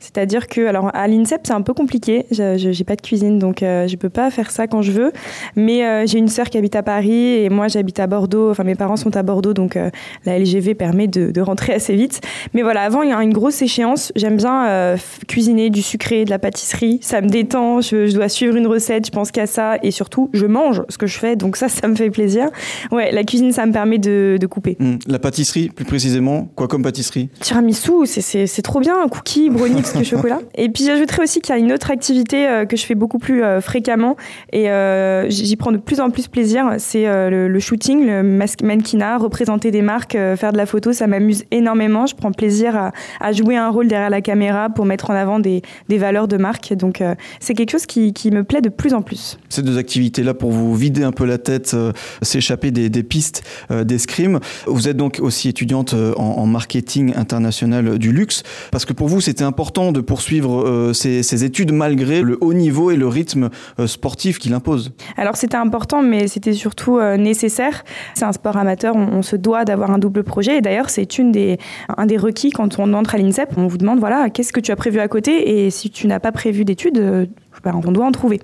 C'est-à-dire 0.00 0.46
que, 0.46 0.66
alors 0.66 0.90
à 0.94 1.08
l'INSEP, 1.08 1.42
c'est 1.44 1.52
un 1.52 1.62
peu 1.62 1.74
compliqué. 1.74 2.26
Je 2.30 2.68
n'ai 2.68 2.84
pas 2.84 2.96
de 2.96 3.00
cuisine, 3.00 3.38
donc 3.38 3.62
euh, 3.62 3.86
je 3.88 3.96
peux 3.96 4.08
pas 4.08 4.30
faire 4.30 4.50
ça 4.50 4.66
quand 4.66 4.82
je 4.82 4.92
veux. 4.92 5.12
Mais 5.56 5.84
euh, 5.84 6.06
j'ai 6.06 6.18
une 6.18 6.28
sœur 6.28 6.50
qui 6.50 6.58
habite 6.58 6.76
à 6.76 6.82
Paris 6.82 7.44
et 7.44 7.48
moi 7.48 7.68
j'habite 7.68 7.98
à 8.00 8.06
Bordeaux. 8.06 8.50
Enfin, 8.50 8.64
mes 8.64 8.74
parents 8.74 8.96
sont 8.96 9.16
à 9.16 9.22
Bordeaux, 9.22 9.54
donc 9.54 9.76
euh, 9.76 9.90
la 10.24 10.38
LGV 10.38 10.74
permet 10.74 11.06
de, 11.06 11.30
de, 11.30 11.40
rentrer 11.40 11.74
assez 11.74 11.94
vite. 11.94 12.20
Mais 12.54 12.62
voilà, 12.62 12.82
avant, 12.82 13.02
il 13.02 13.10
y 13.10 13.12
a 13.12 13.22
une 13.22 13.32
grosse 13.32 13.62
échéance. 13.62 14.12
J'aime 14.16 14.36
bien 14.36 14.96
cuisiner 15.28 15.70
du 15.70 15.82
sucré, 15.82 16.24
de 16.24 16.30
la 16.30 16.38
pâtisserie. 16.38 16.98
Ça 17.02 17.20
me 17.20 17.28
détend. 17.28 17.80
Je, 17.80 18.06
je 18.06 18.14
dois 18.14 18.28
suivre 18.28 18.56
une 18.56 18.66
recette, 18.66 19.06
je 19.06 19.10
pense 19.10 19.30
qu'à 19.30 19.46
ça. 19.46 19.76
Et 19.82 19.90
surtout, 19.90 20.30
je 20.32 20.46
mange 20.46 20.82
ce 20.88 20.98
que 20.98 21.06
je 21.06 21.18
fais, 21.18 21.36
donc 21.36 21.56
ça, 21.56 21.68
ça 21.76 21.88
me 21.88 21.94
fait 21.94 22.10
plaisir. 22.10 22.48
Ouais, 22.90 23.12
la 23.12 23.24
cuisine, 23.24 23.52
ça 23.52 23.66
me 23.66 23.72
permet 23.72 23.98
de, 23.98 24.38
de 24.40 24.46
couper. 24.46 24.76
Mmh. 24.78 24.96
La 25.06 25.18
pâtisserie, 25.18 25.68
plus 25.68 25.84
précisément, 25.84 26.48
quoi 26.54 26.68
comme 26.68 26.82
pâtisserie? 26.82 27.28
Tiramisu, 27.40 28.06
c'est 28.06 28.62
trop 28.62 28.80
bien. 28.80 29.08
Cookies, 29.08 29.50
brownie, 29.50 29.82
chocolat. 30.04 30.40
Et 30.54 30.68
puis 30.68 30.84
j'ajouterais 30.84 31.22
aussi 31.22 31.40
qu'il 31.40 31.54
y 31.54 31.58
a 31.58 31.60
une 31.60 31.72
autre 31.72 31.90
activité 31.90 32.48
euh, 32.48 32.64
que 32.64 32.76
je 32.76 32.84
fais 32.84 32.94
beaucoup 32.94 33.18
plus 33.18 33.42
euh, 33.42 33.60
fréquemment 33.60 34.16
et 34.52 34.70
euh, 34.70 35.28
j'y 35.28 35.56
prends 35.56 35.72
de 35.72 35.76
plus 35.78 36.00
en 36.00 36.10
plus 36.10 36.28
plaisir, 36.28 36.74
c'est 36.78 37.06
le, 37.06 37.58
shooting, 37.58 38.06
le 38.06 38.22
mannequinat, 38.22 39.18
représenter 39.18 39.70
des 39.70 39.82
marques, 39.82 40.12
faire 40.12 40.52
de 40.52 40.56
la 40.56 40.66
photo, 40.66 40.92
ça 40.92 41.06
m'amuse 41.06 41.44
énormément. 41.50 42.06
Je 42.06 42.14
prends 42.14 42.32
plaisir 42.32 42.92
à, 43.20 43.32
jouer 43.32 43.56
un 43.56 43.68
rôle 43.68 43.88
derrière 43.88 44.10
la 44.10 44.20
caméra 44.20 44.70
pour 44.70 44.84
mettre 44.84 45.10
en 45.10 45.14
avant 45.14 45.38
des, 45.38 45.62
valeurs 45.88 46.28
de 46.28 46.36
marque. 46.36 46.72
Donc 46.74 47.02
c'est 47.40 47.54
quelque 47.54 47.70
chose 47.70 47.86
qui, 47.86 48.12
me 48.30 48.44
plaît 48.44 48.60
de 48.60 48.68
plus 48.68 48.94
en 48.94 49.02
plus. 49.02 49.38
Ces 49.48 49.62
deux 49.62 49.78
activités-là 49.78 50.34
pour 50.34 50.50
vous 50.50 50.74
vider 50.74 51.02
un 51.02 51.12
peu 51.12 51.24
la 51.24 51.38
tête, 51.38 51.76
s'échapper 52.22 52.70
des, 52.70 53.02
pistes 53.02 53.42
d'escrime. 53.70 54.40
Vous 54.66 54.88
êtes 54.88 54.96
donc 54.96 55.18
aussi 55.20 55.48
étudiante 55.48 55.94
en, 55.94 56.38
en 56.38 56.46
marketing 56.46 57.14
international 57.16 57.98
du 57.98 58.12
luxe 58.12 58.42
parce 58.70 58.84
que 58.84 58.92
pour 58.92 59.08
vous 59.08 59.20
c'était 59.20 59.44
important 59.44 59.75
de 59.76 60.00
poursuivre 60.00 60.66
euh, 60.66 60.92
ses, 60.94 61.44
études 61.44 61.70
malgré 61.70 62.22
le 62.22 62.38
haut 62.40 62.54
niveau 62.54 62.90
et 62.90 62.96
le 62.96 63.06
rythme 63.06 63.50
euh, 63.78 63.86
sportif 63.86 64.38
qu'il 64.38 64.54
impose 64.54 64.92
Alors 65.18 65.36
c'était 65.36 65.58
important, 65.58 66.02
mais 66.02 66.28
c'était 66.28 66.54
surtout 66.54 66.98
euh, 66.98 67.18
nécessaire. 67.18 67.84
C'est 68.14 68.24
un 68.24 68.32
sport 68.32 68.56
amateur, 68.56 68.96
on, 68.96 69.20
se 69.22 69.36
doit 69.36 69.66
d'avoir 69.66 69.90
un 69.90 69.98
double 69.98 70.24
projet. 70.24 70.58
Et 70.58 70.60
d'ailleurs, 70.62 70.88
c'est 70.88 71.18
une 71.18 71.30
des, 71.30 71.58
un 71.94 72.06
des 72.06 72.16
requis 72.16 72.50
quand 72.50 72.78
on 72.78 72.94
entre 72.94 73.16
à 73.16 73.18
l'INSEP. 73.18 73.50
On 73.58 73.66
vous 73.66 73.76
demande, 73.76 73.98
voilà, 73.98 74.30
qu'est-ce 74.30 74.52
que 74.52 74.60
tu 74.60 74.72
as 74.72 74.76
prévu 74.76 74.98
à 74.98 75.08
côté? 75.08 75.64
Et 75.66 75.70
si 75.70 75.90
tu 75.90 76.06
n'as 76.06 76.20
pas 76.20 76.32
prévu 76.32 76.64
d'études, 76.64 77.28
on 77.74 77.92
doit 77.92 78.06
en 78.06 78.12
trouver. 78.12 78.40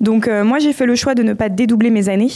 Donc 0.00 0.28
euh, 0.28 0.44
moi 0.44 0.58
j'ai 0.58 0.72
fait 0.72 0.86
le 0.86 0.94
choix 0.94 1.14
de 1.14 1.22
ne 1.22 1.32
pas 1.32 1.48
dédoubler 1.48 1.90
mes 1.90 2.08
années. 2.08 2.30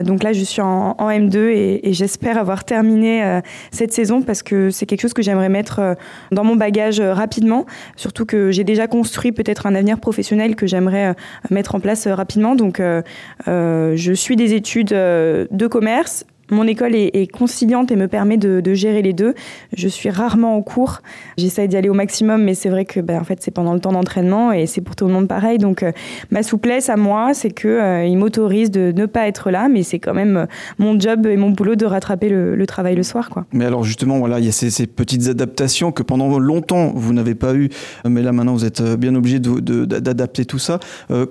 Donc 0.00 0.22
là 0.22 0.32
je 0.32 0.42
suis 0.42 0.62
en, 0.62 0.94
M2 0.98 1.36
et, 1.36 1.92
j'espère 1.92 2.38
avoir 2.38 2.64
terminé 2.64 3.24
euh, 3.24 3.40
cette 3.70 3.92
saison 3.92 4.22
parce 4.22 4.42
que 4.42 4.70
c'est 4.70 4.86
quelque 4.86 5.00
chose 5.00 5.12
que 5.12 5.22
j'aimerais 5.22 5.48
mettre 5.48 5.78
euh, 5.78 5.94
dans 6.30 6.44
mon 6.44 6.56
bagage 6.56 7.00
rapidement. 7.00 7.66
Surtout 7.96 8.26
que 8.26 8.50
j'ai 8.50 8.64
déjà 8.64 8.86
construit 8.86 9.32
peut-être 9.32 9.66
un 9.66 9.74
avenir 9.74 9.98
professionnel 9.98 10.56
que 10.56 10.66
j'aimerais 10.66 11.14
mettre 11.50 11.74
en 11.74 11.80
place 11.80 12.06
rapidement. 12.06 12.54
Donc 12.54 12.80
je 13.46 14.12
suis 14.14 14.36
des 14.36 14.54
études 14.54 14.90
de 14.90 15.66
commerce, 15.66 16.24
mon 16.52 16.66
école 16.66 16.94
est, 16.94 17.30
conciliante 17.32 17.90
et 17.90 17.96
me 17.96 18.08
permet 18.08 18.36
de, 18.36 18.74
gérer 18.74 19.02
les 19.02 19.12
deux. 19.12 19.34
Je 19.76 19.88
suis 19.88 20.10
rarement 20.10 20.56
en 20.56 20.62
cours. 20.62 21.00
J'essaye 21.36 21.68
d'y 21.68 21.76
aller 21.76 21.88
au 21.88 21.94
maximum, 21.94 22.42
mais 22.42 22.54
c'est 22.54 22.68
vrai 22.68 22.84
que 22.84 23.00
ben, 23.00 23.20
en 23.20 23.24
fait, 23.24 23.38
c'est 23.40 23.50
pendant 23.50 23.74
le 23.74 23.80
temps 23.80 23.92
d'entraînement 23.92 24.52
et 24.52 24.66
c'est 24.66 24.80
pour 24.80 24.96
tout 24.96 25.06
le 25.06 25.12
monde 25.12 25.28
pareil. 25.28 25.58
Donc, 25.58 25.82
euh, 25.82 25.92
ma 26.30 26.42
souplesse 26.42 26.88
à 26.88 26.96
moi, 26.96 27.34
c'est 27.34 27.50
qu'il 27.50 27.70
euh, 27.70 28.16
m'autorise 28.16 28.70
de 28.70 28.92
ne 28.94 29.06
pas 29.06 29.26
être 29.26 29.50
là, 29.50 29.68
mais 29.68 29.82
c'est 29.82 29.98
quand 29.98 30.14
même 30.14 30.36
euh, 30.36 30.46
mon 30.78 30.98
job 30.98 31.26
et 31.26 31.36
mon 31.36 31.50
boulot 31.50 31.74
de 31.74 31.86
rattraper 31.86 32.28
le, 32.28 32.66
travail 32.66 32.94
le 32.94 33.02
soir. 33.02 33.28
Quoi. 33.28 33.44
Mais 33.52 33.64
alors, 33.64 33.84
justement, 33.84 34.18
voilà, 34.18 34.38
il 34.38 34.46
y 34.46 34.48
a 34.48 34.52
ces, 34.52 34.86
petites 34.86 35.28
adaptations 35.28 35.92
que 35.92 36.02
pendant 36.02 36.38
longtemps, 36.38 36.92
vous 36.94 37.12
n'avez 37.12 37.34
pas 37.34 37.54
eu, 37.54 37.68
mais 38.06 38.22
là, 38.22 38.32
maintenant, 38.32 38.52
vous 38.52 38.64
êtes 38.64 38.82
bien 38.82 39.14
obligé 39.14 39.40
d'adapter 39.40 40.44
tout 40.44 40.58
ça. 40.58 40.78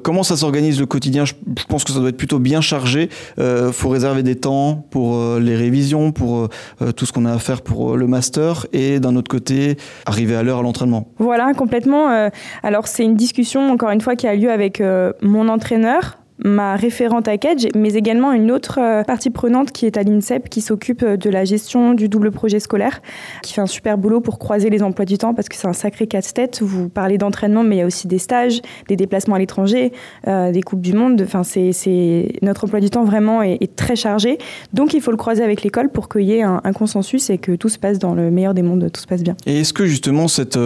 comment 0.03 0.23
ça 0.23 0.35
s'organise 0.35 0.79
le 0.79 0.85
quotidien? 0.85 1.25
Je, 1.25 1.33
pense 1.67 1.83
que 1.83 1.91
ça 1.91 1.99
doit 1.99 2.09
être 2.09 2.17
plutôt 2.17 2.39
bien 2.39 2.61
chargé. 2.61 3.09
Il 3.37 3.71
faut 3.71 3.89
réserver 3.89 4.23
des 4.23 4.35
temps 4.35 4.85
pour 4.89 5.10
euh, 5.13 5.39
les 5.39 5.55
révisions, 5.55 6.11
pour 6.11 6.37
euh, 6.37 6.49
euh, 6.81 6.91
tout 6.91 7.05
ce 7.05 7.13
qu'on 7.13 7.25
a 7.25 7.33
à 7.33 7.39
faire 7.39 7.61
pour 7.61 7.97
le 7.97 8.07
master, 8.07 8.67
et 8.73 8.99
d'un 8.99 9.15
autre 9.15 9.29
côté, 9.29 9.77
arriver 10.05 10.35
à 10.35 10.43
l'heure 10.43 10.59
à 10.59 10.61
l'entraînement. 10.61 11.07
Voilà, 11.17 11.53
complètement. 11.53 12.29
alors 12.63 12.87
c'est 12.87 13.03
une 13.03 13.15
discussion, 13.15 13.71
encore 13.71 13.89
une 13.89 14.01
fois, 14.01 14.15
qui 14.15 14.27
a 14.27 14.35
lieu 14.35 14.51
avec 14.51 14.81
mon 15.21 15.47
entraîneur, 15.49 16.17
ma 16.43 16.75
référente 16.75 17.27
à 17.27 17.37
Kedge, 17.37 17.67
mais 17.75 17.93
également 17.93 18.31
une 18.31 18.51
autre 18.51 18.79
euh, 18.79 19.03
partie 19.03 19.29
prenante 19.29 19.71
qui 19.71 19.85
est 19.85 19.97
à 19.97 20.03
l'INSEP, 20.03 20.49
qui 20.49 20.61
s'occupe 20.61 21.03
euh, 21.03 21.17
de 21.17 21.29
la 21.29 21.45
gestion 21.45 21.93
du 21.93 22.09
double 22.09 22.31
projet 22.31 22.59
scolaire, 22.59 23.01
qui 23.43 23.53
fait 23.53 23.61
un 23.61 23.67
super 23.67 23.97
boulot 23.97 24.21
pour 24.21 24.39
croiser 24.39 24.69
les 24.69 24.81
emplois 24.81 25.05
du 25.05 25.17
temps, 25.17 25.33
parce 25.33 25.49
que 25.49 25.55
c'est 25.55 25.67
un 25.67 25.73
sacré 25.73 26.07
casse-tête. 26.07 26.61
Vous 26.61 26.89
parlez 26.89 27.17
d'entraînement, 27.17 27.63
mais 27.63 27.75
il 27.77 27.79
y 27.79 27.81
a 27.83 27.85
aussi 27.85 28.07
des 28.07 28.17
stages, 28.17 28.61
des 28.87 28.95
déplacements 28.95 29.35
à 29.35 29.39
l'étranger, 29.39 29.91
euh, 30.27 30.51
des 30.51 30.61
coupes 30.61 30.81
du 30.81 30.93
monde. 30.93 31.21
Enfin, 31.23 31.43
c'est, 31.43 32.33
notre 32.41 32.65
emploi 32.65 32.79
du 32.79 32.89
temps 32.89 33.03
vraiment 33.03 33.41
est, 33.43 33.75
très 33.75 33.95
chargé. 33.95 34.37
Donc, 34.73 34.93
il 34.93 35.01
faut 35.01 35.11
le 35.11 35.17
croiser 35.17 35.43
avec 35.43 35.63
l'école 35.63 35.89
pour 35.89 36.09
qu'il 36.09 36.23
y 36.23 36.33
ait 36.33 36.41
un, 36.41 36.59
consensus 36.73 37.29
et 37.29 37.37
que 37.37 37.53
tout 37.53 37.69
se 37.69 37.77
passe 37.77 37.99
dans 37.99 38.15
le 38.15 38.31
meilleur 38.31 38.53
des 38.53 38.61
mondes, 38.61 38.89
tout 38.91 39.01
se 39.01 39.07
passe 39.07 39.23
bien. 39.23 39.35
Et 39.45 39.61
est-ce 39.61 39.73
que 39.73 39.85
justement 39.85 40.27
cette, 40.27 40.57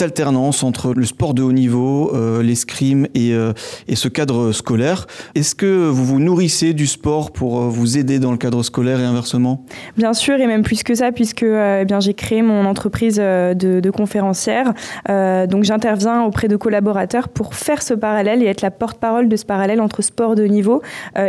alternance 0.00 0.62
entre 0.62 0.92
le 0.94 1.04
sport 1.04 1.32
de 1.34 1.42
haut 1.42 1.52
niveau, 1.52 2.12
l'escrime 2.42 3.06
et, 3.14 3.32
et 3.88 3.96
ce 3.96 4.08
cadre 4.08 4.52
scolaire 4.52 4.81
est-ce 5.34 5.54
que 5.54 5.88
vous 5.88 6.04
vous 6.04 6.20
nourrissez 6.20 6.72
du 6.72 6.86
sport 6.86 7.32
pour 7.32 7.60
euh, 7.60 7.68
vous 7.68 7.98
aider 7.98 8.18
dans 8.18 8.32
le 8.32 8.36
cadre 8.36 8.62
scolaire 8.62 9.00
et 9.00 9.04
inversement? 9.04 9.64
Bien 9.96 10.12
sûr, 10.12 10.40
et 10.40 10.46
même 10.46 10.62
plus 10.62 10.82
que 10.82 10.94
ça, 10.94 11.12
puisque 11.12 11.42
euh, 11.42 11.80
eh 11.82 11.84
bien 11.84 12.00
j'ai 12.00 12.14
créé 12.14 12.42
mon 12.42 12.64
entreprise 12.64 13.18
euh, 13.20 13.54
de, 13.54 13.90
conférencière. 13.90 14.72
donc 15.08 15.64
j'interviens 15.64 16.22
auprès 16.22 16.48
de 16.48 16.56
collaborateurs 16.56 17.28
pour 17.28 17.54
faire 17.54 17.82
ce 17.82 17.92
parallèle 17.92 18.42
et 18.42 18.46
être 18.46 18.62
la 18.62 18.70
porte-parole 18.70 19.28
de 19.28 19.36
ce 19.36 19.44
parallèle 19.44 19.82
entre 19.82 20.00
sport 20.00 20.34
de 20.34 20.44
niveau 20.44 20.80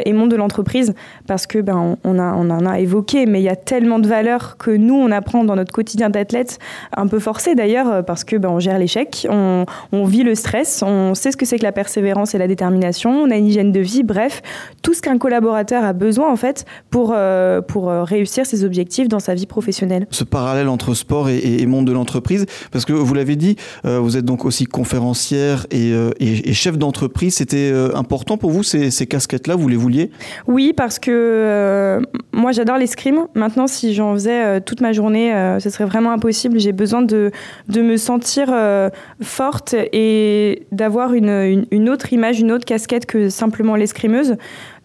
et 0.06 0.14
monde 0.14 0.32
de 0.32 0.38
l'entreprise, 0.38 0.94
parce 1.28 1.46
que 1.46 1.60
ben 1.60 1.98
on, 2.04 2.20
a, 2.20 2.34
on 2.36 2.50
en 2.50 2.66
a 2.66 2.80
évoqué, 2.80 3.26
mais 3.26 3.42
il 3.42 3.44
y 3.44 3.50
a 3.50 3.58
tellement 3.58 4.00
de 4.00 4.08
valeurs 4.08 4.56
que 4.58 4.72
nous 4.72 4.96
on 4.96 5.12
apprend 5.12 5.44
dans 5.44 5.58
notre 5.58 5.74
quotidien 5.74 6.10
d'athlète, 6.10 6.60
un 6.96 7.08
peu 7.08 7.20
forcé 7.20 7.54
d'ailleurs, 7.54 8.06
parce 8.06 8.24
que 8.24 8.38
ben, 8.38 8.58
gère 8.60 8.80
l'échec, 8.80 9.28
on, 9.30 9.66
on, 9.92 10.06
vit 10.06 10.24
le 10.24 10.36
stress, 10.36 10.84
on 10.86 11.16
sait 11.16 11.32
ce 11.32 11.38
que 11.38 11.46
c'est 11.46 11.58
que 11.58 11.64
la 11.64 11.74
persévérance 11.74 12.34
et 12.34 12.38
la 12.38 12.48
détermination, 12.48 13.12
on 13.12 13.30
a 13.30 13.36
hygiène 13.46 13.72
de 13.72 13.80
vie, 13.80 14.04
bref, 14.04 14.42
tout 14.82 14.94
ce 14.94 15.02
qu'un 15.02 15.18
collaborateur 15.18 15.84
a 15.84 15.94
besoin 15.94 16.32
en 16.32 16.36
fait 16.36 16.66
pour, 16.90 17.14
euh, 17.16 17.62
pour 17.62 17.90
euh, 17.90 18.04
réussir 18.04 18.46
ses 18.46 18.64
objectifs 18.64 19.08
dans 19.08 19.20
sa 19.20 19.34
vie 19.34 19.46
professionnelle. 19.46 20.08
Ce 20.12 20.24
parallèle 20.24 20.68
entre 20.68 20.94
sport 20.94 21.30
et, 21.30 21.40
et 21.40 21.66
monde 21.66 21.86
de 21.86 21.92
l'entreprise, 21.92 22.46
parce 22.72 22.86
que 22.86 22.94
vous 22.94 23.14
l'avez 23.14 23.36
dit, 23.36 23.56
euh, 23.86 24.00
vous 24.00 24.18
êtes 24.18 24.26
donc 24.26 24.46
aussi 24.46 24.66
conférencière 24.66 25.68
et, 25.72 25.92
et, 26.20 26.50
et 26.50 26.54
chef 26.54 26.78
d'entreprise, 26.78 27.36
c'était 27.36 27.72
important 27.94 28.38
pour 28.38 28.52
vous 28.52 28.64
ces, 28.64 28.92
ces 28.92 29.08
casquettes-là, 29.08 29.56
vous 29.56 29.68
les 29.68 29.76
vouliez? 29.76 30.12
Oui, 30.48 30.74
parce 30.76 31.00
que 31.00 32.02
moi 32.32 32.52
j'adore 32.52 32.78
l'escrime. 32.78 33.28
Maintenant, 33.36 33.68
si 33.68 33.94
j'en 33.94 34.14
faisais 34.14 34.62
toute 34.62 34.82
ma 34.82 34.92
journée, 34.94 35.32
ce 35.60 35.70
serait 35.70 35.86
vraiment 35.86 36.12
impossible. 36.12 36.60
J'ai 36.60 36.72
besoin 36.72 37.02
de, 37.02 37.32
de 37.68 37.82
me 37.82 37.98
sentir 37.98 38.54
forte 39.22 39.76
et 39.94 40.66
d'avoir 40.72 41.14
une, 41.14 41.30
une, 41.30 41.66
une 41.72 41.90
autre 41.90 42.14
image, 42.14 42.40
une 42.40 42.52
autre 42.52 42.66
casquette 42.66 43.06
que 43.06 43.30
simplement 43.34 43.76
l'escrimeuse. 43.76 44.38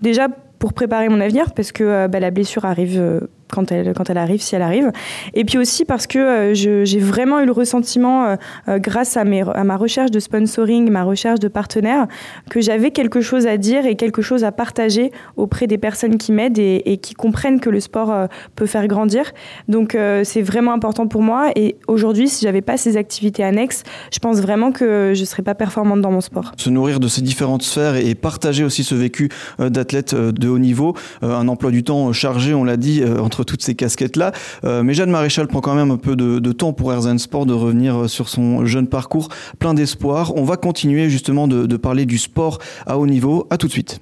Déjà 0.02 0.28
pour 0.58 0.72
préparer 0.72 1.08
mon 1.08 1.20
avenir, 1.20 1.52
parce 1.52 1.72
que 1.72 1.84
euh, 1.84 2.08
bah, 2.08 2.20
la 2.20 2.30
blessure 2.30 2.64
arrive 2.64 2.98
euh, 2.98 3.20
quand 3.52 3.72
elle, 3.72 3.92
quand 3.94 4.10
elle 4.10 4.18
arrive, 4.18 4.40
si 4.40 4.54
elle 4.54 4.62
arrive. 4.62 4.92
Et 5.34 5.44
puis 5.44 5.58
aussi 5.58 5.84
parce 5.84 6.06
que 6.06 6.18
euh, 6.18 6.54
j'ai 6.54 6.98
vraiment 6.98 7.40
eu 7.40 7.46
le 7.46 7.52
ressentiment, 7.52 8.24
euh, 8.24 8.36
euh, 8.68 8.78
grâce 8.78 9.16
à, 9.16 9.24
mes, 9.24 9.42
à 9.42 9.64
ma 9.64 9.76
recherche 9.76 10.10
de 10.10 10.20
sponsoring, 10.20 10.90
ma 10.90 11.04
recherche 11.04 11.40
de 11.40 11.48
partenaires, 11.48 12.06
que 12.50 12.60
j'avais 12.60 12.90
quelque 12.90 13.20
chose 13.20 13.46
à 13.46 13.56
dire 13.56 13.86
et 13.86 13.96
quelque 13.96 14.22
chose 14.22 14.44
à 14.44 14.52
partager 14.52 15.12
auprès 15.36 15.66
des 15.66 15.78
personnes 15.78 16.18
qui 16.18 16.32
m'aident 16.32 16.58
et, 16.58 16.98
qui 17.02 17.14
comprennent 17.14 17.60
que 17.60 17.70
le 17.70 17.80
sport 17.80 18.28
peut 18.56 18.66
faire 18.66 18.86
grandir. 18.86 19.32
Donc 19.68 19.96
c'est 20.24 20.42
vraiment 20.42 20.72
important 20.72 21.06
pour 21.06 21.22
moi. 21.22 21.50
Et 21.56 21.76
aujourd'hui, 21.86 22.28
si 22.28 22.44
j'avais 22.44 22.60
pas 22.60 22.76
ces 22.76 22.96
activités 22.96 23.44
annexes, 23.44 23.82
je 24.12 24.18
pense 24.18 24.40
vraiment 24.40 24.72
que 24.72 25.12
je 25.14 25.24
serais 25.24 25.42
pas 25.42 25.54
performante 25.54 26.00
dans 26.00 26.10
mon 26.10 26.20
sport. 26.20 26.52
Se 26.56 26.70
nourrir 26.70 27.00
de 27.00 27.08
ces 27.08 27.22
différentes 27.22 27.62
sphères 27.62 27.96
et 27.96 28.14
partager 28.14 28.64
aussi 28.64 28.84
ce 28.84 28.94
vécu 28.94 29.28
d'athlète 29.58 30.14
de 30.14 30.48
haut 30.48 30.58
niveau, 30.58 30.94
un 31.22 31.48
emploi 31.48 31.70
du 31.70 31.82
temps 31.84 32.12
chargé, 32.12 32.54
on 32.54 32.64
l'a 32.64 32.76
dit, 32.76 33.02
entre 33.04 33.37
toutes 33.44 33.62
ces 33.62 33.74
casquettes-là. 33.74 34.32
Euh, 34.64 34.82
mais 34.82 34.94
Jeanne 34.94 35.10
Maréchal 35.10 35.48
prend 35.48 35.60
quand 35.60 35.74
même 35.74 35.90
un 35.90 35.96
peu 35.96 36.16
de, 36.16 36.52
temps 36.52 36.72
pour 36.72 36.92
Erzen 36.92 37.18
Sport 37.18 37.46
de 37.46 37.52
revenir 37.52 37.96
euh, 37.96 38.08
sur 38.08 38.28
son 38.28 38.64
jeune 38.66 38.88
parcours 38.88 39.28
plein 39.58 39.74
d'espoir. 39.74 40.32
On 40.36 40.44
va 40.44 40.56
continuer 40.56 41.10
justement 41.10 41.46
de, 41.46 41.66
de 41.66 41.76
parler 41.76 42.06
du 42.06 42.18
sport 42.18 42.58
à 42.86 42.98
haut 42.98 43.06
niveau. 43.06 43.46
À 43.50 43.56
tout 43.58 43.66
de 43.66 43.72
suite. 43.72 44.00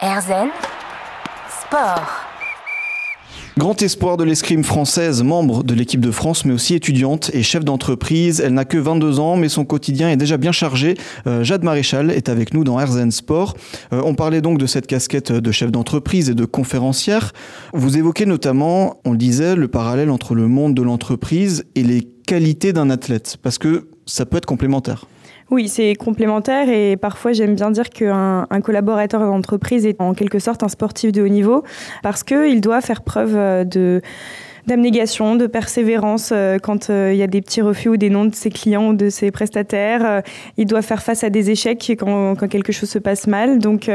Erzen 0.00 0.50
Sport. 1.48 2.23
Grand 3.56 3.80
espoir 3.82 4.16
de 4.16 4.24
l'escrime 4.24 4.64
française, 4.64 5.22
membre 5.22 5.62
de 5.62 5.74
l'équipe 5.74 6.00
de 6.00 6.10
France, 6.10 6.44
mais 6.44 6.52
aussi 6.52 6.74
étudiante 6.74 7.30
et 7.32 7.44
chef 7.44 7.64
d'entreprise. 7.64 8.40
Elle 8.44 8.54
n'a 8.54 8.64
que 8.64 8.76
22 8.76 9.20
ans, 9.20 9.36
mais 9.36 9.48
son 9.48 9.64
quotidien 9.64 10.10
est 10.10 10.16
déjà 10.16 10.38
bien 10.38 10.50
chargé. 10.50 10.96
Euh, 11.28 11.44
Jade 11.44 11.62
Maréchal 11.62 12.10
est 12.10 12.28
avec 12.28 12.52
nous 12.52 12.64
dans 12.64 12.80
Herzen 12.80 13.12
Sport. 13.12 13.54
Euh, 13.92 14.02
on 14.04 14.16
parlait 14.16 14.40
donc 14.40 14.58
de 14.58 14.66
cette 14.66 14.88
casquette 14.88 15.30
de 15.30 15.52
chef 15.52 15.70
d'entreprise 15.70 16.30
et 16.30 16.34
de 16.34 16.44
conférencière. 16.44 17.32
Vous 17.72 17.96
évoquez 17.96 18.26
notamment, 18.26 19.00
on 19.04 19.12
le 19.12 19.18
disait, 19.18 19.54
le 19.54 19.68
parallèle 19.68 20.10
entre 20.10 20.34
le 20.34 20.48
monde 20.48 20.74
de 20.74 20.82
l'entreprise 20.82 21.64
et 21.76 21.84
les 21.84 22.02
qualités 22.26 22.72
d'un 22.72 22.90
athlète, 22.90 23.36
parce 23.40 23.58
que 23.58 23.86
ça 24.04 24.26
peut 24.26 24.38
être 24.38 24.46
complémentaire. 24.46 25.06
Oui, 25.50 25.68
c'est 25.68 25.94
complémentaire 25.94 26.68
et 26.70 26.96
parfois 26.96 27.32
j'aime 27.32 27.54
bien 27.54 27.70
dire 27.70 27.90
qu'un 27.90 28.46
un 28.48 28.60
collaborateur 28.60 29.20
d'entreprise 29.20 29.84
est 29.84 30.00
en 30.00 30.14
quelque 30.14 30.38
sorte 30.38 30.62
un 30.62 30.68
sportif 30.68 31.12
de 31.12 31.22
haut 31.22 31.28
niveau 31.28 31.64
parce 32.02 32.24
qu'il 32.24 32.60
doit 32.60 32.80
faire 32.80 33.02
preuve 33.02 33.68
de 33.68 34.00
d'abnégation, 34.66 35.36
de 35.36 35.46
persévérance 35.46 36.30
euh, 36.32 36.58
quand 36.58 36.90
euh, 36.90 37.12
il 37.12 37.18
y 37.18 37.22
a 37.22 37.26
des 37.26 37.40
petits 37.40 37.62
refus 37.62 37.88
ou 37.90 37.96
des 37.96 38.10
noms 38.10 38.24
de 38.24 38.34
ses 38.34 38.50
clients 38.50 38.88
ou 38.88 38.94
de 38.94 39.10
ses 39.10 39.30
prestataires. 39.30 40.04
Euh, 40.04 40.20
il 40.56 40.66
doit 40.66 40.82
faire 40.82 41.02
face 41.02 41.24
à 41.24 41.30
des 41.30 41.50
échecs 41.50 41.92
quand, 41.98 42.34
quand 42.36 42.48
quelque 42.48 42.72
chose 42.72 42.88
se 42.88 42.98
passe 42.98 43.26
mal. 43.26 43.58
Donc, 43.58 43.90